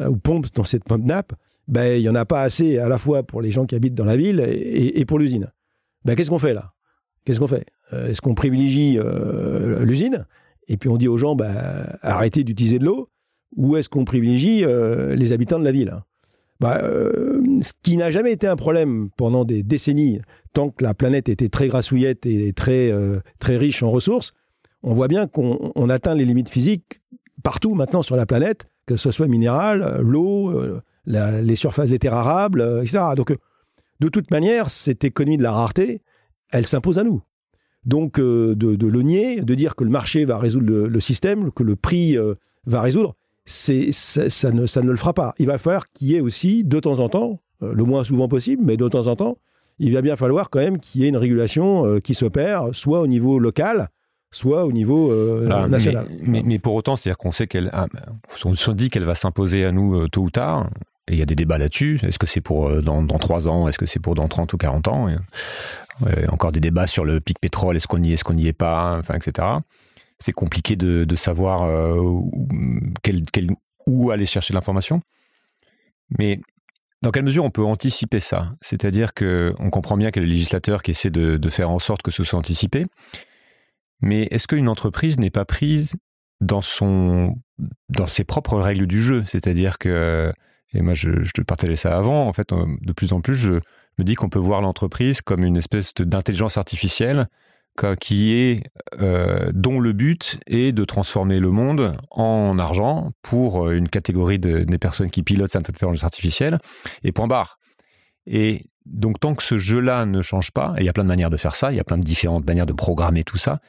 [0.00, 1.32] ou pompe dans cette même nappe,
[1.68, 3.94] ben, il n'y en a pas assez à la fois pour les gens qui habitent
[3.94, 5.52] dans la ville et, pour l'usine.
[6.04, 6.72] Ben, Qu'est-ce qu'on fait là?
[7.24, 7.66] Qu'est-ce qu'on fait?
[7.92, 8.98] Est-ce qu'on privilégie
[9.80, 10.26] l'usine?
[10.68, 13.08] Et puis on dit aux gens, bah, arrêtez d'utiliser de l'eau,
[13.56, 15.94] ou est-ce qu'on privilégie euh, les habitants de la ville?
[16.64, 20.20] Euh, Ce qui n'a jamais été un problème pendant des décennies,
[20.52, 24.32] tant que la planète était très grassouillette et très, euh, très riche en ressources,
[24.82, 27.00] on voit bien qu'on atteint les limites physiques
[27.42, 30.52] partout maintenant sur la planète, que ce soit minéral, l'eau,
[31.06, 33.04] les surfaces, les terres arables, etc.
[33.16, 33.36] Donc,
[34.00, 36.02] de toute manière, cette économie de la rareté,
[36.50, 37.22] elle s'impose à nous.
[37.84, 41.62] Donc euh, de, le nier, de dire que le marché va résoudre le, système, que
[41.62, 42.34] le prix euh,
[42.66, 43.14] va résoudre,
[43.44, 45.34] ça, ne, ça ne le fera pas.
[45.38, 48.28] Il va falloir qu'il y ait aussi de temps en temps, euh, le moins souvent
[48.28, 49.38] possible, mais de temps en temps,
[49.78, 53.06] il va bien falloir quand même qu'il y ait une régulation qui s'opère, soit au
[53.06, 53.88] niveau local,
[54.32, 55.14] soit au niveau
[55.68, 56.06] national.
[56.22, 57.86] Mais, mais, pour autant, c'est-à-dire qu'on sait qu'elle, ah,
[58.44, 60.68] on se dit qu'elle va s'imposer à nous tôt ou tard.
[61.08, 62.00] Et il y a des débats là-dessus.
[62.02, 63.68] Est-ce que c'est pour dans, dans 3 ans?
[63.68, 65.08] Est-ce que c'est pour dans 30 ou 40 ans?
[66.28, 68.52] Encore des débats sur le pic pétrole, est-ce qu'on y est, est-ce qu'on n'y est
[68.52, 69.48] pas, enfin, etc.
[70.18, 72.00] C'est compliqué de, savoir euh,
[73.86, 75.02] où aller chercher l'information.
[76.18, 76.40] Mais
[77.02, 78.52] dans quelle mesure on peut anticiper ça?
[78.60, 82.02] C'est-à-dire qu'on comprend bien qu'il y a le législateur qui essaie de, faire en sorte
[82.02, 82.86] que ce soit anticipé.
[84.02, 85.94] Mais est-ce qu'une entreprise n'est pas prise
[86.40, 87.36] dans, son,
[87.88, 89.24] dans ses propres règles du jeu?
[89.26, 90.32] C'est-à-dire que,
[90.74, 93.60] et moi je, te partageais ça avant, en fait, euh, de plus en plus, je,
[93.98, 97.26] me dit qu'on peut voir l'entreprise comme une espèce d'intelligence artificielle
[98.00, 98.64] qui est
[99.00, 104.38] euh, dont le but est de transformer le monde en argent pour euh, une catégorie
[104.38, 106.58] de, des personnes qui pilotent cette intelligence artificielle
[107.02, 107.58] et point barre.
[108.26, 111.08] Et donc tant que ce jeu-là ne change pas, et il y a plein de
[111.08, 113.60] manières de faire ça, il y a plein de différentes manières de programmer tout ça,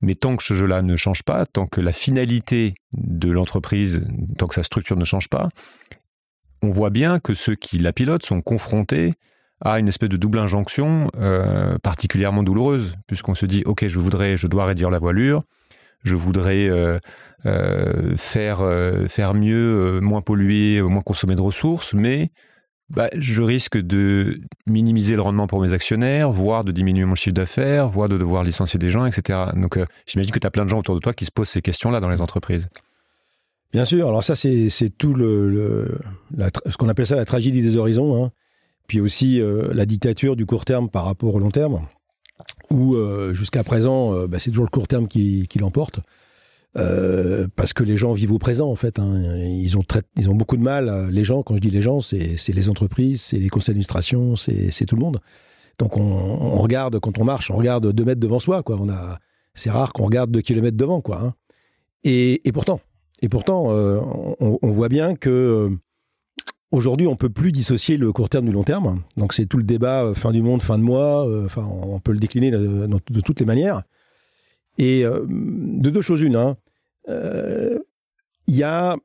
[0.00, 4.04] mais tant que ce jeu-là ne change pas, tant que la finalité de l'entreprise,
[4.38, 5.48] tant que sa structure ne change pas,
[6.62, 9.14] on voit bien que ceux qui la pilotent sont confrontés
[9.62, 14.36] à une espèce de double injonction euh, particulièrement douloureuse, puisqu'on se dit, OK, je voudrais,
[14.36, 15.42] je dois réduire la voilure,
[16.02, 16.98] je voudrais euh,
[17.44, 18.60] euh, faire,
[19.08, 22.30] faire mieux, moins polluer, moins consommer de ressources, mais
[22.90, 27.34] bah, je risque de minimiser le rendement pour mes actionnaires, voire de diminuer mon chiffre
[27.34, 29.38] d'affaires, voire de devoir licencier des gens, etc.
[29.54, 31.62] Donc j'imagine que tu as plein de gens autour de toi qui se posent ces
[31.62, 32.68] questions-là dans les entreprises.
[33.72, 35.98] Bien sûr, alors ça c'est tout le,
[36.66, 38.24] ce qu'on appelle ça la tragédie des horizons.
[38.24, 38.32] Hein
[38.90, 41.86] puis aussi la dictature du court terme par rapport au long terme,
[42.70, 42.96] où
[43.32, 46.00] jusqu'à présent, bah, c'est toujours le court terme qui, qui l'emporte.
[46.76, 48.98] Euh, parce que les gens vivent au présent en fait.
[48.98, 49.20] Hein.
[49.38, 49.82] Ils, ont
[50.16, 51.08] ils ont beaucoup de mal.
[51.10, 54.84] Les gens, quand je dis les gens, c'est les entreprises, c'est les conseils d'administration, c'est
[54.86, 55.18] tout le monde.
[55.78, 58.62] Donc on, regarde quand on marche, on regarde deux mètres devant soi.
[58.62, 58.78] Quoi.
[58.80, 59.18] On a,
[59.54, 61.00] c'est rare qu'on regarde deux kilomètres devant.
[61.00, 61.20] Quoi.
[61.22, 61.32] Hein.
[62.04, 62.80] Et, pourtant,
[63.22, 63.98] et pourtant, euh,
[64.40, 65.70] on, voit bien que euh,
[66.70, 69.02] aujourd'hui on peut plus dissocier le court terme du long terme.
[69.16, 71.26] Donc c'est tout le débat fin du monde, fin de mois.
[71.44, 73.82] Enfin, on peut le décliner de toutes les manières.
[74.80, 76.54] Et euh, de deux choses une, hein.
[77.10, 77.78] euh,
[78.46, 78.96] il y, a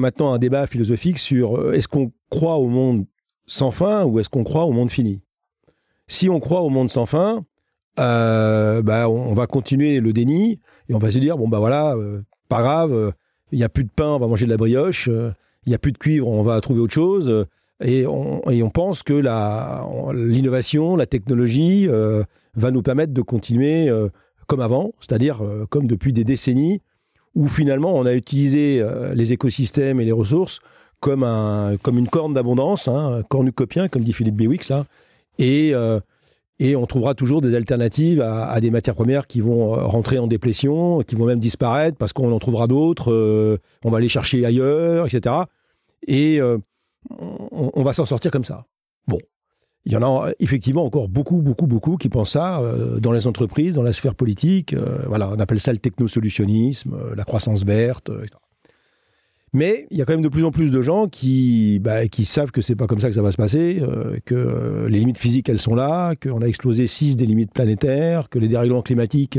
[0.00, 3.06] maintenant un débat philosophique sur euh, est-ce qu'on croit au monde
[3.46, 5.22] sans fin ou est-ce qu'on croit au monde fini?
[6.08, 7.44] Si on croit au monde sans fin,
[7.96, 11.96] bah, on, va continuer le déni et on va se dire bon bah voilà,
[12.48, 13.12] pas grave,
[13.52, 15.78] il n'y a plus de pain, on va manger de la brioche, il n'y a
[15.78, 17.46] plus de cuivre, on va trouver autre chose.
[17.84, 19.12] Et on pense que
[20.12, 23.90] l'innovation, la, technologie va nous permettre de continuer
[24.48, 26.80] comme avant, c'est-à-dire euh, comme depuis des décennies,
[27.36, 30.58] où finalement on a utilisé euh, les écosystèmes et les ressources
[30.98, 34.86] comme, un, comme une corne d'abondance, hein, cornucopien, comme dit Philippe Bewix, là,
[35.38, 36.00] et, euh,
[36.58, 41.02] et on trouvera toujours des alternatives à, des matières premières qui vont rentrer en déplétion,
[41.02, 45.36] qui vont même disparaître parce qu'on en trouvera d'autres, on va les chercher ailleurs, etc.
[46.08, 46.60] Et on,
[47.72, 48.66] on va s'en sortir comme ça.
[49.06, 49.20] Bon,
[49.88, 53.26] il y en a effectivement encore beaucoup, beaucoup, beaucoup qui pensent ça euh, dans les
[53.26, 54.74] entreprises, dans la sphère politique.
[54.74, 58.10] Euh, voilà, on appelle ça le technosolutionnisme, euh, la croissance verte.
[59.54, 62.50] Mais il y a quand même de plus en plus de gens qui, bah, savent
[62.50, 63.82] que c'est pas comme ça que ça va se passer,
[64.26, 68.38] que les limites physiques elles sont là, qu'on a explosé six des limites planétaires, que
[68.38, 69.38] les dérèglements climatiques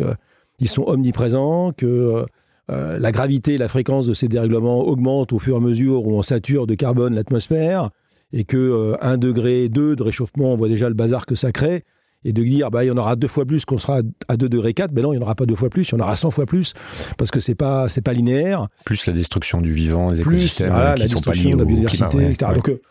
[0.58, 2.26] ils sont omniprésents, que
[2.70, 6.24] la gravité la fréquence de ces dérèglements augmentent au fur et à mesure où on
[6.24, 7.92] sature de carbone l'atmosphère,
[8.34, 11.52] et que 1 euh, degré, 2 de réchauffement, on voit déjà le bazar que ça
[11.52, 11.84] crée,
[12.26, 14.50] et de dire bah il y en aura deux fois plus qu'on sera à 2
[14.50, 16.04] degrés 4, ben non, il n'y en aura pas deux fois plus, il y en
[16.04, 16.74] aura 100 fois plus
[17.18, 18.68] parce que c'est pas c'est pas linéaire.
[18.86, 22.30] Plus la destruction du vivant, les écosystèmes qui la sont pas liés de la biodiversité,
[22.30, 22.52] etc.
[22.54, 22.82] Donc euh,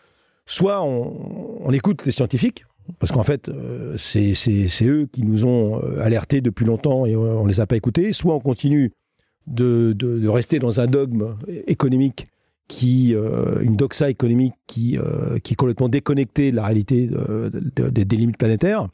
[0.45, 2.65] soit on, on, écoute les scientifiques
[2.97, 7.59] parce qu'en fait euh, c'est eux qui nous ont alertés depuis longtemps et on les
[7.59, 8.93] a pas écoutés, soit on continue
[9.45, 11.35] de, de, de rester dans un dogme
[11.67, 12.27] économique
[12.69, 18.15] qui euh, une doxa économique qui, euh, qui est complètement déconnectée de la réalité des
[18.15, 18.87] limites planétaires.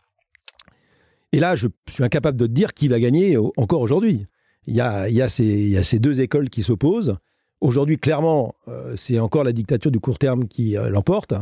[1.33, 4.25] Et là, je suis incapable de dire qui va gagner encore aujourd'hui.
[4.65, 7.17] Il y a, il y, a ces, il y a ces deux écoles qui s'opposent.
[7.59, 11.33] Aujourd'hui, clairement, euh, c'est encore la dictature du court terme qui l'emporte.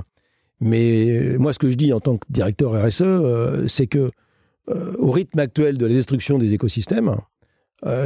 [0.59, 4.11] Mais moi, ce que je dis en tant que directeur RSE, c'est que
[4.67, 7.17] au rythme actuel de la destruction des écosystèmes,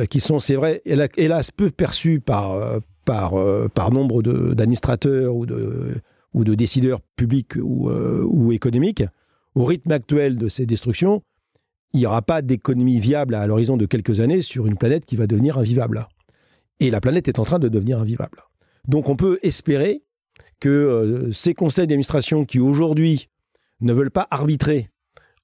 [0.09, 6.53] qui sont, c'est vrai, hélas, peu perçus par, par, euh, par nombre d'administrateurs ou de,
[6.55, 9.03] décideurs publics ou, euh, ou économiques,
[9.55, 11.23] au rythme actuel de ces destructions,
[11.93, 15.15] il n'y aura pas d'économie viable à l'horizon de quelques années sur une planète qui
[15.15, 16.05] va devenir invivable.
[16.81, 18.39] Et la planète est en train de devenir invivable.
[18.89, 20.03] Donc on peut espérer
[20.59, 23.29] que euh, ces conseils d'administration qui aujourd'hui
[23.79, 24.89] ne veulent pas arbitrer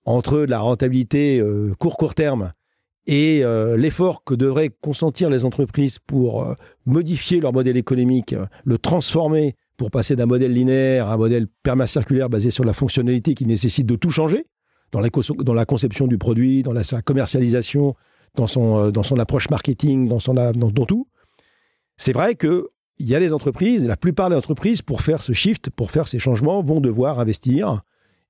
[0.04, 1.42] entre la rentabilité
[1.80, 2.52] court-court terme
[3.06, 6.54] et euh, l'effort que devraient consentir les entreprises pour euh,
[6.86, 11.48] modifier leur modèle économique, euh, le transformer pour passer d'un modèle linéaire à un modèle
[11.64, 14.46] permacirculaire basé sur la fonctionnalité qui nécessite de tout changer
[14.92, 17.96] dans la, conception du produit, dans sa commercialisation,
[18.36, 21.08] dans son, approche marketing, dans, dans, tout.
[21.98, 25.34] C'est vrai que il y a des entreprises, la plupart des entreprises, pour faire ce
[25.34, 27.82] shift, pour faire ces changements, vont devoir investir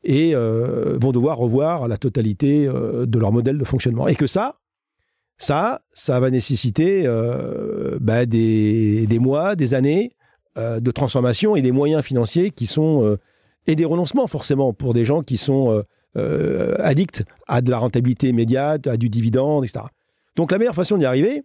[0.05, 4.07] et vont devoir revoir la totalité de leur modèle de fonctionnement.
[4.07, 4.61] Et que ça,
[5.43, 10.15] ça, ça va nécessiter euh, bah, des, mois, des années
[10.57, 13.17] euh, de transformation et des moyens financiers qui sont euh,
[13.67, 15.83] et des renoncements forcément pour des gens qui sont
[16.79, 19.85] addicts à de la rentabilité immédiate, à du dividende, etc.
[20.35, 21.43] Donc la meilleure façon d'y arriver,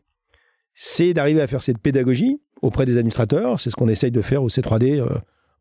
[0.74, 3.60] c'est d'arriver à faire cette pédagogie auprès des administrateurs.
[3.60, 5.00] C'est ce qu'on essaye de faire au C3D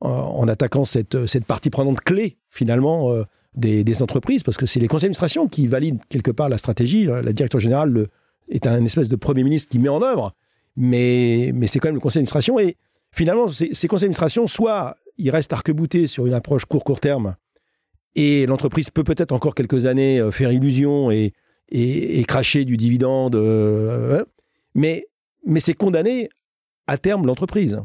[0.01, 3.13] en, attaquant cette, cette partie prenante clé finalement
[3.55, 7.05] des, entreprises, parce que c'est les conseils d'administration qui valident quelque part la stratégie.
[7.05, 8.07] La directeur générale
[8.49, 10.33] est un espèce de premier ministre qui met en œuvre,
[10.75, 12.59] mais, mais c'est quand même le conseil d'administration.
[12.59, 12.77] Et
[13.11, 17.35] finalement, ces, conseils d'administration, soit ils restent arc-boutés sur une approche court-court terme,
[18.15, 21.33] et l'entreprise peut peut-être encore quelques années euh, faire illusion et,
[21.69, 24.25] et, cracher du dividende, euh, hein,
[24.73, 25.07] mais,
[25.45, 26.29] mais c'est condamné
[26.87, 27.79] à terme l'entreprise.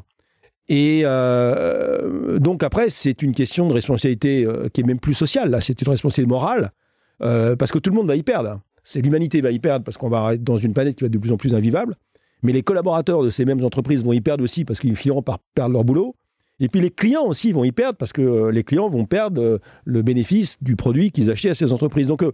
[0.68, 5.50] Et euh, donc après, c'est une question de responsabilité qui est même plus sociale.
[5.50, 6.70] Là, c'est une responsabilité morale
[7.18, 8.60] parce que tout le monde va y perdre.
[8.84, 11.12] C'est l'humanité va y perdre parce qu'on va être dans une planète qui va être
[11.12, 11.96] de plus en plus invivable.
[12.42, 15.38] Mais les collaborateurs de ces mêmes entreprises vont y perdre aussi parce qu'ils finiront par
[15.54, 16.16] perdre leur boulot.
[16.58, 20.02] Et puis les clients aussi vont y perdre parce que les clients vont perdre le
[20.02, 22.08] bénéfice du produit qu'ils achètent à ces entreprises.
[22.08, 22.24] Donc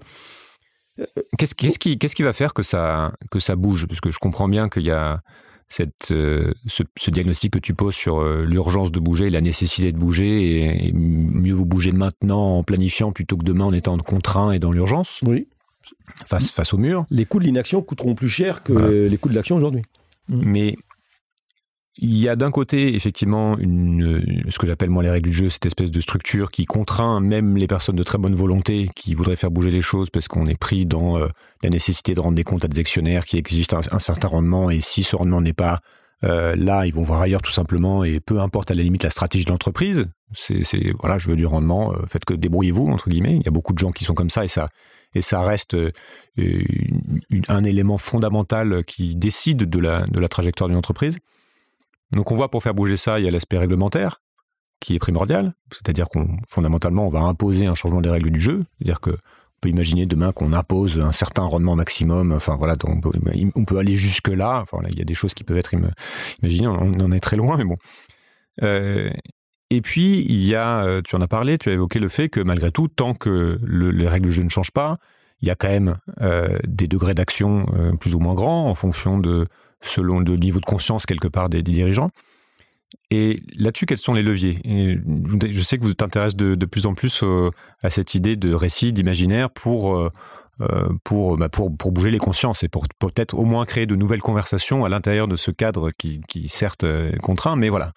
[1.37, 3.87] Qu'est-ce qui, qu'est-ce qui va faire que ça, que ça bouge?
[3.87, 5.21] Parce que je comprends bien qu'il y a
[5.69, 9.99] cette, euh, ce, diagnostic que tu poses sur euh, l'urgence de bouger, la nécessité de
[9.99, 14.59] bouger, et, mieux vous bouger maintenant en planifiant plutôt que demain en étant contraint et
[14.59, 15.21] dans l'urgence.
[15.25, 15.47] Oui.
[16.27, 17.07] Face, face au mur.
[17.11, 19.83] Les coûts de l'inaction coûteront plus cher que les coûts de l'action aujourd'hui.
[20.29, 20.77] Mais
[22.01, 25.51] il y a d'un côté effectivement une, ce que j'appelle moi les règles du jeu,
[25.51, 29.37] cette espèce de structure qui contraint même les personnes de très bonne volonté qui voudraient
[29.37, 31.27] faire bouger les choses parce qu'on est pris dans euh,
[31.63, 34.81] la nécessité de rendre des comptes à des actionnaires qui existe un, certain rendement et
[34.81, 35.81] si ce rendement n'est pas
[36.25, 39.11] euh, là, ils vont voir ailleurs tout simplement et peu importe à la limite la
[39.11, 40.63] stratégie de l'entreprise, c'est
[41.01, 43.37] voilà, je veux du rendement, euh, faites que débrouillez-vous entre guillemets.
[43.37, 44.69] Il y a beaucoup de gens qui sont comme ça et ça
[45.15, 45.77] et ça reste
[47.49, 51.19] un élément fondamental qui décide de la de la trajectoire d'une entreprise.
[52.13, 54.23] Donc on voit pour faire bouger ça, il y a l'aspect réglementaire
[54.81, 58.65] qui est primordial, c'est-à-dire qu'on fondamentalement on va imposer un changement des règles du jeu,
[58.79, 62.31] c'est-à-dire que on peut imaginer demain qu'on impose un certain rendement maximum.
[62.31, 63.01] Enfin voilà, on
[63.65, 64.65] peut, aller jusque là.
[64.89, 65.75] Il y a des choses qui peuvent être
[66.43, 66.69] imaginées.
[66.69, 67.77] On en est très loin, mais bon.
[68.63, 69.11] Euh,
[69.71, 72.29] et puis il y a, euh, tu en as parlé, tu as évoqué le fait
[72.29, 74.99] que malgré tout, tant que les règles du jeu ne changent pas,
[75.41, 77.67] il y a quand même euh, des degrés d'action
[78.01, 79.47] plus ou moins grands en fonction de
[79.81, 82.11] selon le niveau de conscience quelque part des, dirigeants.
[83.11, 84.61] Et là-dessus, quels sont les leviers?
[84.65, 87.51] Je sais que vous t'intéressez de, de, plus en plus euh,
[87.83, 90.11] à cette idée de récit, d'imaginaire pour, euh,
[90.61, 93.95] euh, pour, bah, pour, pour, bouger les consciences et pour peut-être au moins créer de
[93.95, 96.85] nouvelles conversations à l'intérieur de ce cadre qui, qui certes
[97.21, 97.93] contraint, mais voilà.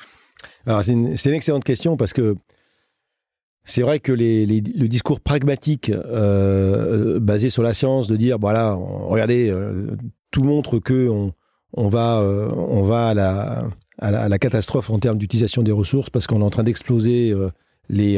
[0.65, 2.35] Alors c'est une, excellente question parce que
[3.63, 5.91] c'est vrai que le discours pragmatique
[7.21, 9.53] basé sur la science de dire voilà, regardez,
[10.31, 11.09] tout montre que
[11.73, 13.63] on, va, euh, on va à la,
[13.99, 17.49] à la, catastrophe en termes d'utilisation des ressources parce qu'on est en train d'exploser euh,
[17.89, 18.17] les.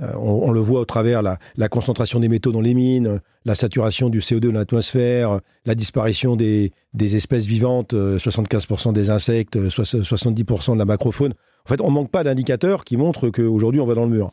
[0.00, 3.54] Euh, on, le voit au travers la, la, concentration des métaux dans les mines, la
[3.54, 10.78] saturation du CO2 dans l'atmosphère, la disparition des, espèces vivantes, 75% des insectes, 70% de
[10.78, 11.34] la macrofaune.
[11.64, 14.32] En fait, on manque pas d'indicateurs qui montrent qu'aujourd'hui on va dans le mur.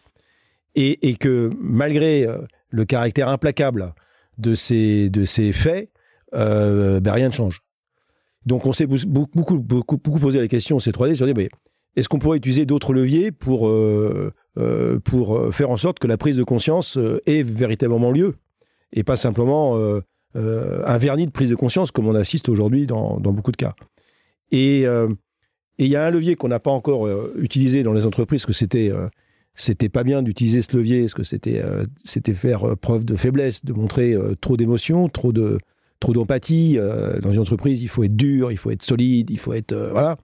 [0.73, 2.27] Et, que malgré
[2.69, 3.93] le caractère implacable
[4.39, 5.11] de ces,
[5.53, 5.91] faits,
[6.31, 7.61] ben rien ne change.
[8.45, 11.49] Donc on s'est beaucoup, posé la question ces 3D sur mais
[11.95, 16.07] est-ce qu'on pourrait utiliser d'autres leviers pour, euh, euh, pour euh, faire en sorte que
[16.07, 18.35] la prise de conscience ait véritablement lieu
[18.93, 19.77] et pas simplement
[20.33, 23.73] un vernis de prise de conscience comme on assiste aujourd'hui dans, dans, beaucoup de cas?
[24.51, 28.53] Et il y a un levier qu'on n'a pas encore utilisé dans les entreprises, que
[28.53, 28.91] c'était
[29.53, 31.61] c'était pas bien d'utiliser ce levier, parce que c'était
[32.03, 35.57] c'était faire preuve de faiblesse, de montrer trop d'émotions, trop de
[36.01, 36.77] trop d'empathie.
[37.21, 39.73] Dans une entreprise, il faut être dur, il faut être solide, il faut être.
[39.91, 40.17] Voilà.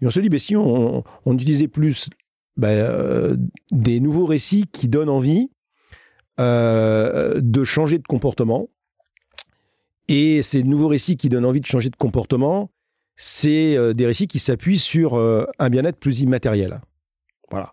[0.00, 2.08] Et on se dit, mais si on, utilisait plus
[2.56, 3.36] bah, euh,
[3.70, 5.50] des nouveaux récits qui donnent envie
[6.38, 8.68] de changer de comportement.
[10.06, 12.70] Et ces nouveaux récits qui donnent envie de changer de comportement,
[13.16, 16.80] c'est des récits qui s'appuient sur un bien-être plus immatériel.
[17.50, 17.72] Voilà.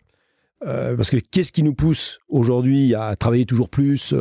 [0.62, 4.16] parce que qu'est-ce qui nous pousse aujourd'hui à travailler toujours plus,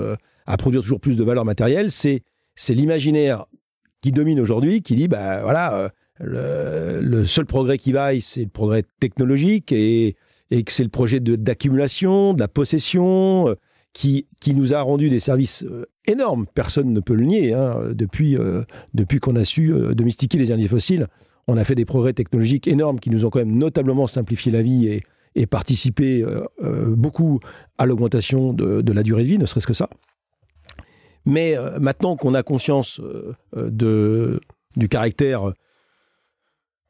[0.45, 1.91] à produire toujours plus de valeur matérielle?
[1.91, 2.23] C'est
[2.55, 3.47] c'est l'imaginaire
[4.01, 5.91] qui domine aujourd'hui, qui dit, bah voilà,
[6.29, 10.17] euh, le, seul progrès qui vaille, c'est le progrès technologique et,
[10.51, 13.55] que c'est le projet d'accumulation, de, la possession, euh,
[13.93, 16.47] qui, qui nous a rendu des services euh, énormes.
[16.55, 17.55] Personne ne peut le nier.
[17.55, 18.37] Hein, depuis
[18.93, 21.07] depuis qu'on a su domestiquer les énergies fossiles,
[21.47, 24.63] on a fait des progrès technologiques énormes qui nous ont quand même notablement simplifié la
[24.63, 25.01] vie
[25.35, 26.25] et, participé
[26.89, 27.41] beaucoup
[27.77, 29.89] à l'augmentation de, la durée de vie, ne serait-ce que ça.
[31.27, 34.41] Mais euh, maintenant qu'on a conscience euh, euh,
[34.77, 35.53] du caractère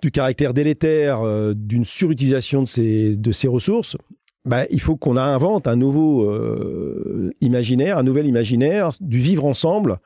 [0.04, 1.22] du caractère délétère
[1.54, 3.96] d'une surutilisation de ces, de ces ressources,
[4.44, 6.30] bah, il faut qu'on invente un nouveau
[7.40, 9.96] imaginaire, un nouvel imaginaire du vivre ensemble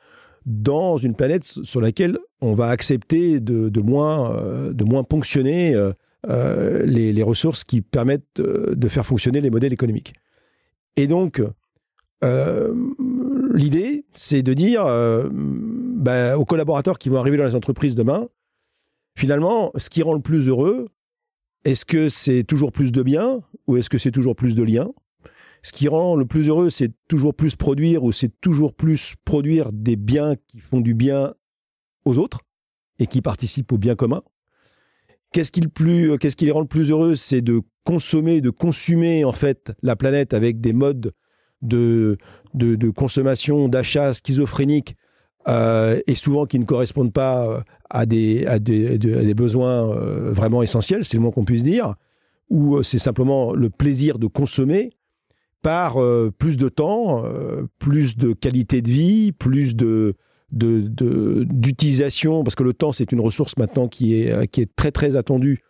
[0.45, 5.75] dans une planète sur laquelle on va accepter de, de moins, de moins ponctionner
[6.25, 10.13] les, les, ressources qui permettent de faire fonctionner les modèles économiques.
[10.95, 11.41] Et donc,
[13.59, 18.27] l'idée, c'est de dire euh, bah, aux collaborateurs qui vont arriver dans les entreprises demain,
[19.19, 20.87] finalement, ce qui rend le plus heureux,
[21.65, 24.89] est-ce que c'est toujours plus de biens ou est-ce que c'est toujours plus de liens?
[25.61, 29.73] Ce qui rend le plus heureux, c'est toujours plus produire ou c'est toujours plus produire
[29.73, 31.33] des biens qui font du bien
[32.05, 32.39] aux autres
[32.97, 34.21] et qui participent au bien commun?
[35.33, 37.15] Qu'est-ce qui, plus, qu'est-ce qui les rend le plus heureux?
[37.15, 41.11] C'est de consommer, de consumer en fait la planète avec des modes
[41.61, 42.17] de,
[42.53, 44.95] de, consommation, d'achat schizophrénique
[45.47, 48.45] euh, et souvent qui ne correspondent pas euh, à des,
[49.35, 51.95] besoins euh, vraiment essentiels, c'est le moins qu'on puisse dire,
[52.49, 54.91] où c'est simplement le plaisir de consommer,
[55.61, 55.97] par
[56.37, 57.25] plus de temps,
[57.79, 59.75] plus de qualité de vie, plus
[60.51, 65.61] d'utilisation, parce que le temps c'est une ressource maintenant qui est, très très attendue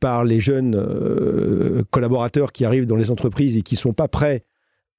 [0.00, 4.44] par les jeunes collaborateurs qui arrivent dans les entreprises et qui sont pas prêts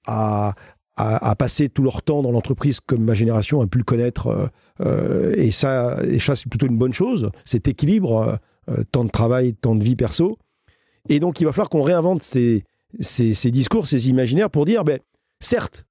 [0.07, 0.55] à,
[0.99, 4.27] à, passer tout leur temps dans l'entreprise comme ma génération a pu le connaître.
[4.27, 4.47] Euh,
[4.81, 7.31] euh, et ça, et ça c'est plutôt une bonne chose.
[7.45, 8.37] Cet équilibre,
[8.69, 10.37] euh, temps de travail, temps de vie perso.
[11.07, 12.65] Et donc, il va falloir qu'on réinvente ces,
[12.99, 14.99] ces, discours, ces imaginaires pour dire, ben,
[15.39, 15.85] certes,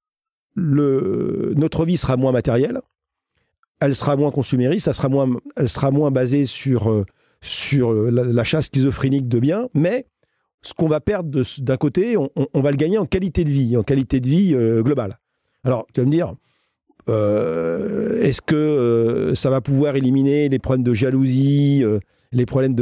[0.55, 2.79] le, notre vie sera moins matérielle,
[3.81, 7.03] elle sera moins consumériste, ça sera moins, elle sera moins basée sur,
[7.41, 10.05] sur l'achat schizophrénique de biens, mais
[10.61, 13.83] ce qu'on va perdre d'un côté, on, va le gagner en qualité de vie, en
[13.83, 15.17] qualité de vie euh, globale.
[15.63, 16.33] Alors, tu vas me dire,
[17.07, 21.83] euh, est-ce que euh, ça va pouvoir éliminer les problèmes de jalousie,
[22.31, 22.75] les problèmes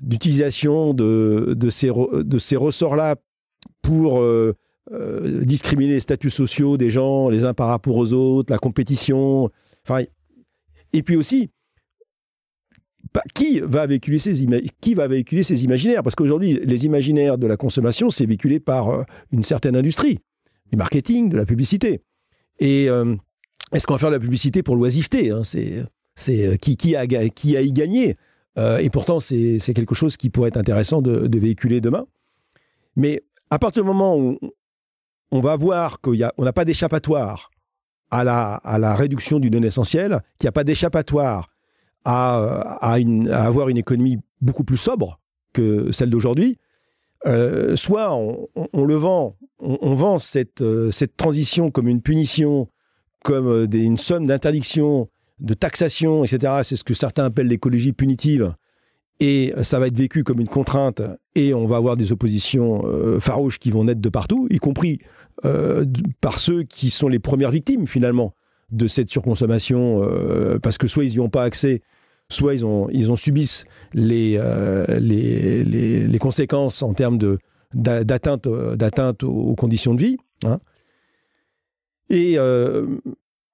[0.00, 3.16] d'utilisation de, ces, de ces ressorts-là
[3.82, 4.22] pour
[5.42, 9.50] discriminer les statuts sociaux des gens, les uns par rapport aux autres, la compétition.
[9.84, 10.04] Enfin,
[10.92, 11.50] et puis aussi,
[13.34, 14.46] qui va véhiculer ces
[14.80, 16.02] qui va véhiculer ces imaginaires?
[16.02, 19.02] Parce qu'aujourd'hui, les imaginaires de la consommation, c'est véhiculé par euh,
[19.32, 20.18] une certaine industrie,
[20.70, 22.02] du marketing, de la publicité.
[22.58, 23.14] Et euh,
[23.72, 25.42] est-ce qu'on va faire de la publicité pour l'oisiveté hein?
[25.44, 28.16] C'est euh, qui, qui, a, qui a y gagné?
[28.56, 32.06] Et pourtant, c'est quelque chose qui pourrait être intéressant de, véhiculer demain.
[32.94, 34.38] Mais à partir du moment où
[35.32, 37.50] on va voir qu'on n'a pas d'échappatoire
[38.12, 41.48] à la, à la réduction du non essentiel, qu'il n'y a pas d'échappatoire
[42.04, 42.96] à,
[43.32, 45.20] avoir une économie beaucoup plus sobre
[45.52, 46.58] que celle d'aujourd'hui,
[47.26, 52.68] euh, soit on, le vend, on, vend cette, euh, cette transition comme une punition,
[53.22, 55.08] comme euh, une somme d'interdiction,
[55.40, 56.60] de taxation, etc.
[56.62, 58.54] C'est ce que certains appellent l'écologie punitive.
[59.20, 61.00] Et ça va être vécu comme une contrainte,
[61.36, 62.82] et on va avoir des oppositions
[63.20, 64.98] farouches qui vont naître de partout, y compris
[66.20, 68.34] par ceux qui sont les premières victimes finalement
[68.70, 70.02] de cette surconsommation,
[70.62, 71.82] parce que soit ils n'y ont pas accès,
[72.28, 73.64] soit ils, ont, ils ont subissent
[73.96, 77.18] euh, les, les, les, conséquences en termes
[77.72, 80.16] d'atteinte, d'atteinte aux conditions de vie.
[80.44, 80.58] Hein.
[82.10, 82.86] Et euh,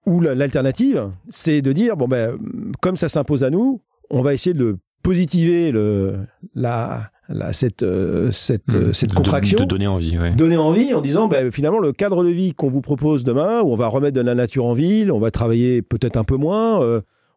[0.07, 2.37] ou l'alternative, c'est de dire bon ben
[2.81, 7.11] comme ça s'impose à nous, on va essayer de positiver le, la,
[7.53, 8.93] cette, euh, cette, mmh.
[8.93, 9.61] cette contraction.
[9.61, 10.16] De, donner envie.
[10.37, 13.72] Donner envie en disant ben, finalement le cadre de vie qu'on vous propose demain, où
[13.72, 16.81] on va remettre de la nature en ville, on va travailler peut-être un peu moins,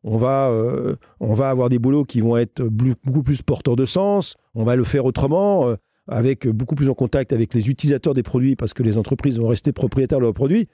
[0.04, 3.86] on va, euh, on va avoir des boulots qui vont être beaucoup plus porteurs de
[3.86, 5.76] sens, on va le faire autrement, euh,
[6.08, 9.48] avec beaucoup plus en contact avec les utilisateurs des produits, parce que les entreprises vont
[9.48, 10.68] rester propriétaires de leurs produits.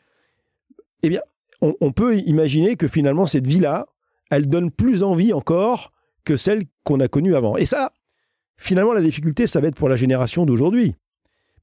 [1.03, 1.21] Eh bien,
[1.61, 3.85] on, peut imaginer que finalement, cette vie-là,
[4.31, 5.91] elle donne plus envie encore
[6.23, 7.57] que celle qu'on a connue avant.
[7.57, 7.91] Et ça,
[8.59, 10.95] finalement, la difficulté, ça va être pour la génération d'aujourd'hui.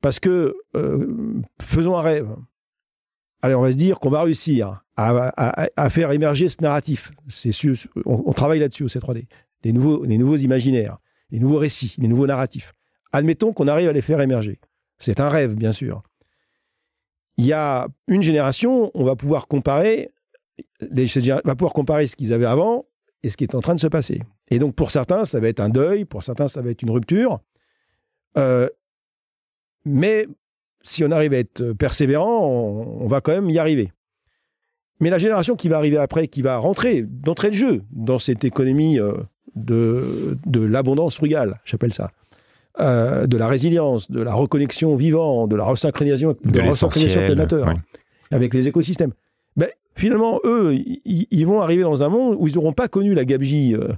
[0.00, 2.34] Parce que, euh, faisons un rêve.
[3.42, 7.12] Allez, on va se dire qu'on va réussir à, faire émerger ce narratif.
[8.06, 9.26] On, travaille là-dessus au C3D.
[9.62, 10.98] Des nouveaux, imaginaires,
[11.30, 12.72] des nouveaux récits, des nouveaux narratifs.
[13.12, 14.58] Admettons qu'on arrive à les faire émerger.
[14.98, 16.02] C'est un rêve, bien sûr.
[17.36, 20.10] Il y a une génération, on va pouvoir comparer,
[20.80, 22.86] va pouvoir comparer ce qu'ils avaient avant
[23.26, 24.22] et ce qui est en train de se passer.
[24.48, 26.90] Et donc pour certains, ça va être un deuil, pour certains, ça va être une
[26.90, 27.40] rupture.
[28.38, 28.68] Euh,
[29.84, 30.26] mais
[30.82, 33.92] si on arrive à être persévérant, on va quand même y arriver.
[35.00, 38.44] Mais la génération qui va arriver après, qui va rentrer d'entrée de jeu dans cette
[38.44, 39.12] économie euh,
[39.54, 42.12] de, de l'abondance frugale, j'appelle ça,
[42.80, 47.74] euh, de la résilience, de la reconnexion vivant, de la resynchronisation, de, la
[48.30, 49.12] avec les écosystèmes.
[49.96, 50.74] Finalement, eux,
[51.04, 53.88] ils vont arriver dans un monde où ils n'auront pas connu la gabegie, euh,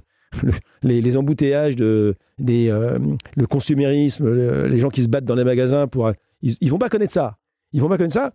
[0.81, 4.33] les, embouteillages, des, le consumérisme,
[4.65, 6.11] les gens qui se battent dans les magasins pour.
[6.41, 7.37] Ils, ne vont pas connaître ça.
[7.73, 8.31] Ils vont pas connaître ça.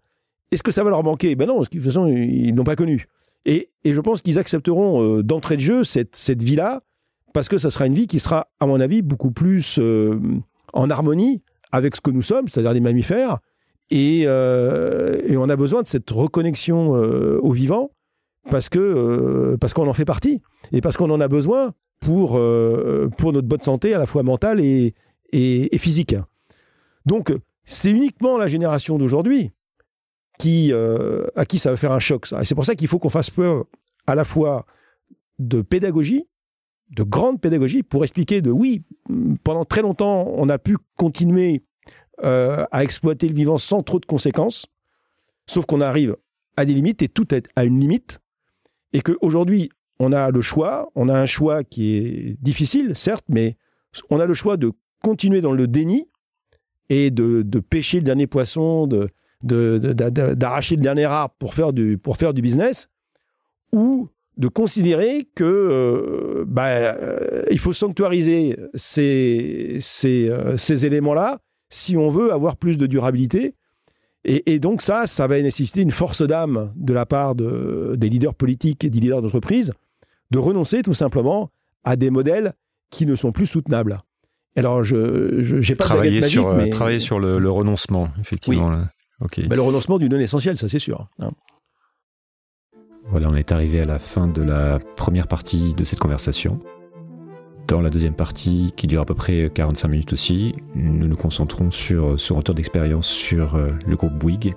[0.50, 1.34] Est-ce que ça va leur manquer?
[1.36, 3.06] Ben non, parce que de toute façon, ils n'ont pas connu.
[3.46, 6.80] Et, je pense qu'ils accepteront euh, d'entrée de jeu cette, vie-là,
[7.32, 10.18] parce que ça sera une vie qui sera, à mon avis, beaucoup plus euh,
[10.72, 11.42] en harmonie
[11.72, 13.38] avec ce que nous sommes, c'est-à-dire des mammifères.
[13.90, 17.90] Et, euh, et, on a besoin de cette reconnexion au vivant,
[18.50, 22.40] parce que parce qu'on en fait partie, et parce qu'on en a besoin pour,
[23.18, 24.94] pour notre bonne santé, à la fois mentale et,
[25.32, 26.16] et, physique.
[27.06, 27.32] Donc,
[27.64, 29.52] c'est uniquement la génération d'aujourd'hui
[30.38, 32.40] qui, euh, à qui ça va faire un choc, ça.
[32.40, 33.64] Et c'est pour ça qu'il faut qu'on fasse peur
[34.06, 34.66] à la fois
[35.38, 36.26] de pédagogie,
[36.90, 38.82] de grande pédagogie, pour expliquer de oui,
[39.42, 41.64] pendant très longtemps, on a pu continuer
[42.22, 44.66] euh, à exploiter le vivant sans trop de conséquences,
[45.46, 46.16] sauf qu'on arrive
[46.56, 48.20] à des limites et tout est à une limite,
[48.92, 53.56] et qu'aujourd'hui, on a le choix, on a un choix qui est difficile, certes, mais
[54.10, 54.70] on a le choix de
[55.02, 56.08] continuer dans le déni
[56.88, 58.86] et de, pêcher le dernier poisson,
[59.42, 62.88] d'arracher le dernier arbre pour faire du, pour faire du business,
[63.72, 71.40] ou de considérer que euh, bah, euh, il faut sanctuariser ces, ces, ces éléments-là
[71.74, 73.54] si on veut avoir plus de durabilité.
[74.26, 78.34] Et, donc ça, ça va nécessiter une force d'âme de la part de, des leaders
[78.34, 79.72] politiques et des leaders d'entreprise
[80.30, 81.50] de renoncer tout simplement
[81.82, 82.54] à des modèles
[82.88, 84.00] qui ne sont plus soutenables.
[84.56, 86.70] Alors, je n'ai pas travailler sur mais...
[86.70, 88.78] travailler sur le, renoncement, effectivement.
[89.20, 89.46] Oui.
[89.50, 91.08] le renoncement du non essentiel, ça c'est sûr.
[91.18, 91.32] Hein.
[93.08, 96.60] Voilà, on est arrivé à la fin de la première partie de cette conversation.
[97.66, 101.70] Dans la deuxième partie, qui dure à peu près 45 minutes aussi, nous nous concentrons
[101.70, 104.54] sur ce retour d'expérience sur euh, le groupe Bouygues,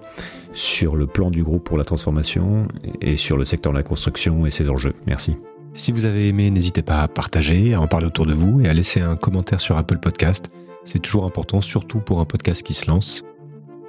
[0.54, 2.68] sur le plan du groupe pour la transformation
[3.02, 4.94] et sur le secteur de la construction et ses enjeux.
[5.08, 5.38] Merci.
[5.74, 8.68] Si vous avez aimé, n'hésitez pas à partager, à en parler autour de vous et
[8.68, 10.50] à laisser un commentaire sur Apple Podcast.
[10.84, 13.24] C'est toujours important, surtout pour un podcast qui se lance.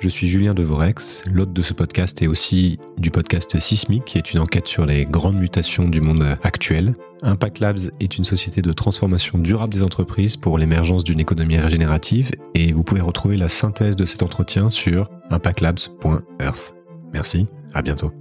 [0.01, 4.33] Je suis Julien Devorex, l'hôte de ce podcast et aussi du podcast Sismic, qui est
[4.33, 6.95] une enquête sur les grandes mutations du monde actuel.
[7.23, 12.31] Impact Labs est une société de transformation durable des entreprises pour l'émergence d'une économie régénérative
[12.55, 16.77] et vous pouvez retrouver la synthèse de cet entretien sur impactlabs.earth.
[17.13, 18.13] Merci, à bientôt.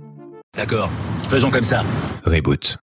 [0.56, 0.90] D'accord,
[1.26, 1.84] faisons comme ça.
[2.26, 2.80] Reboot.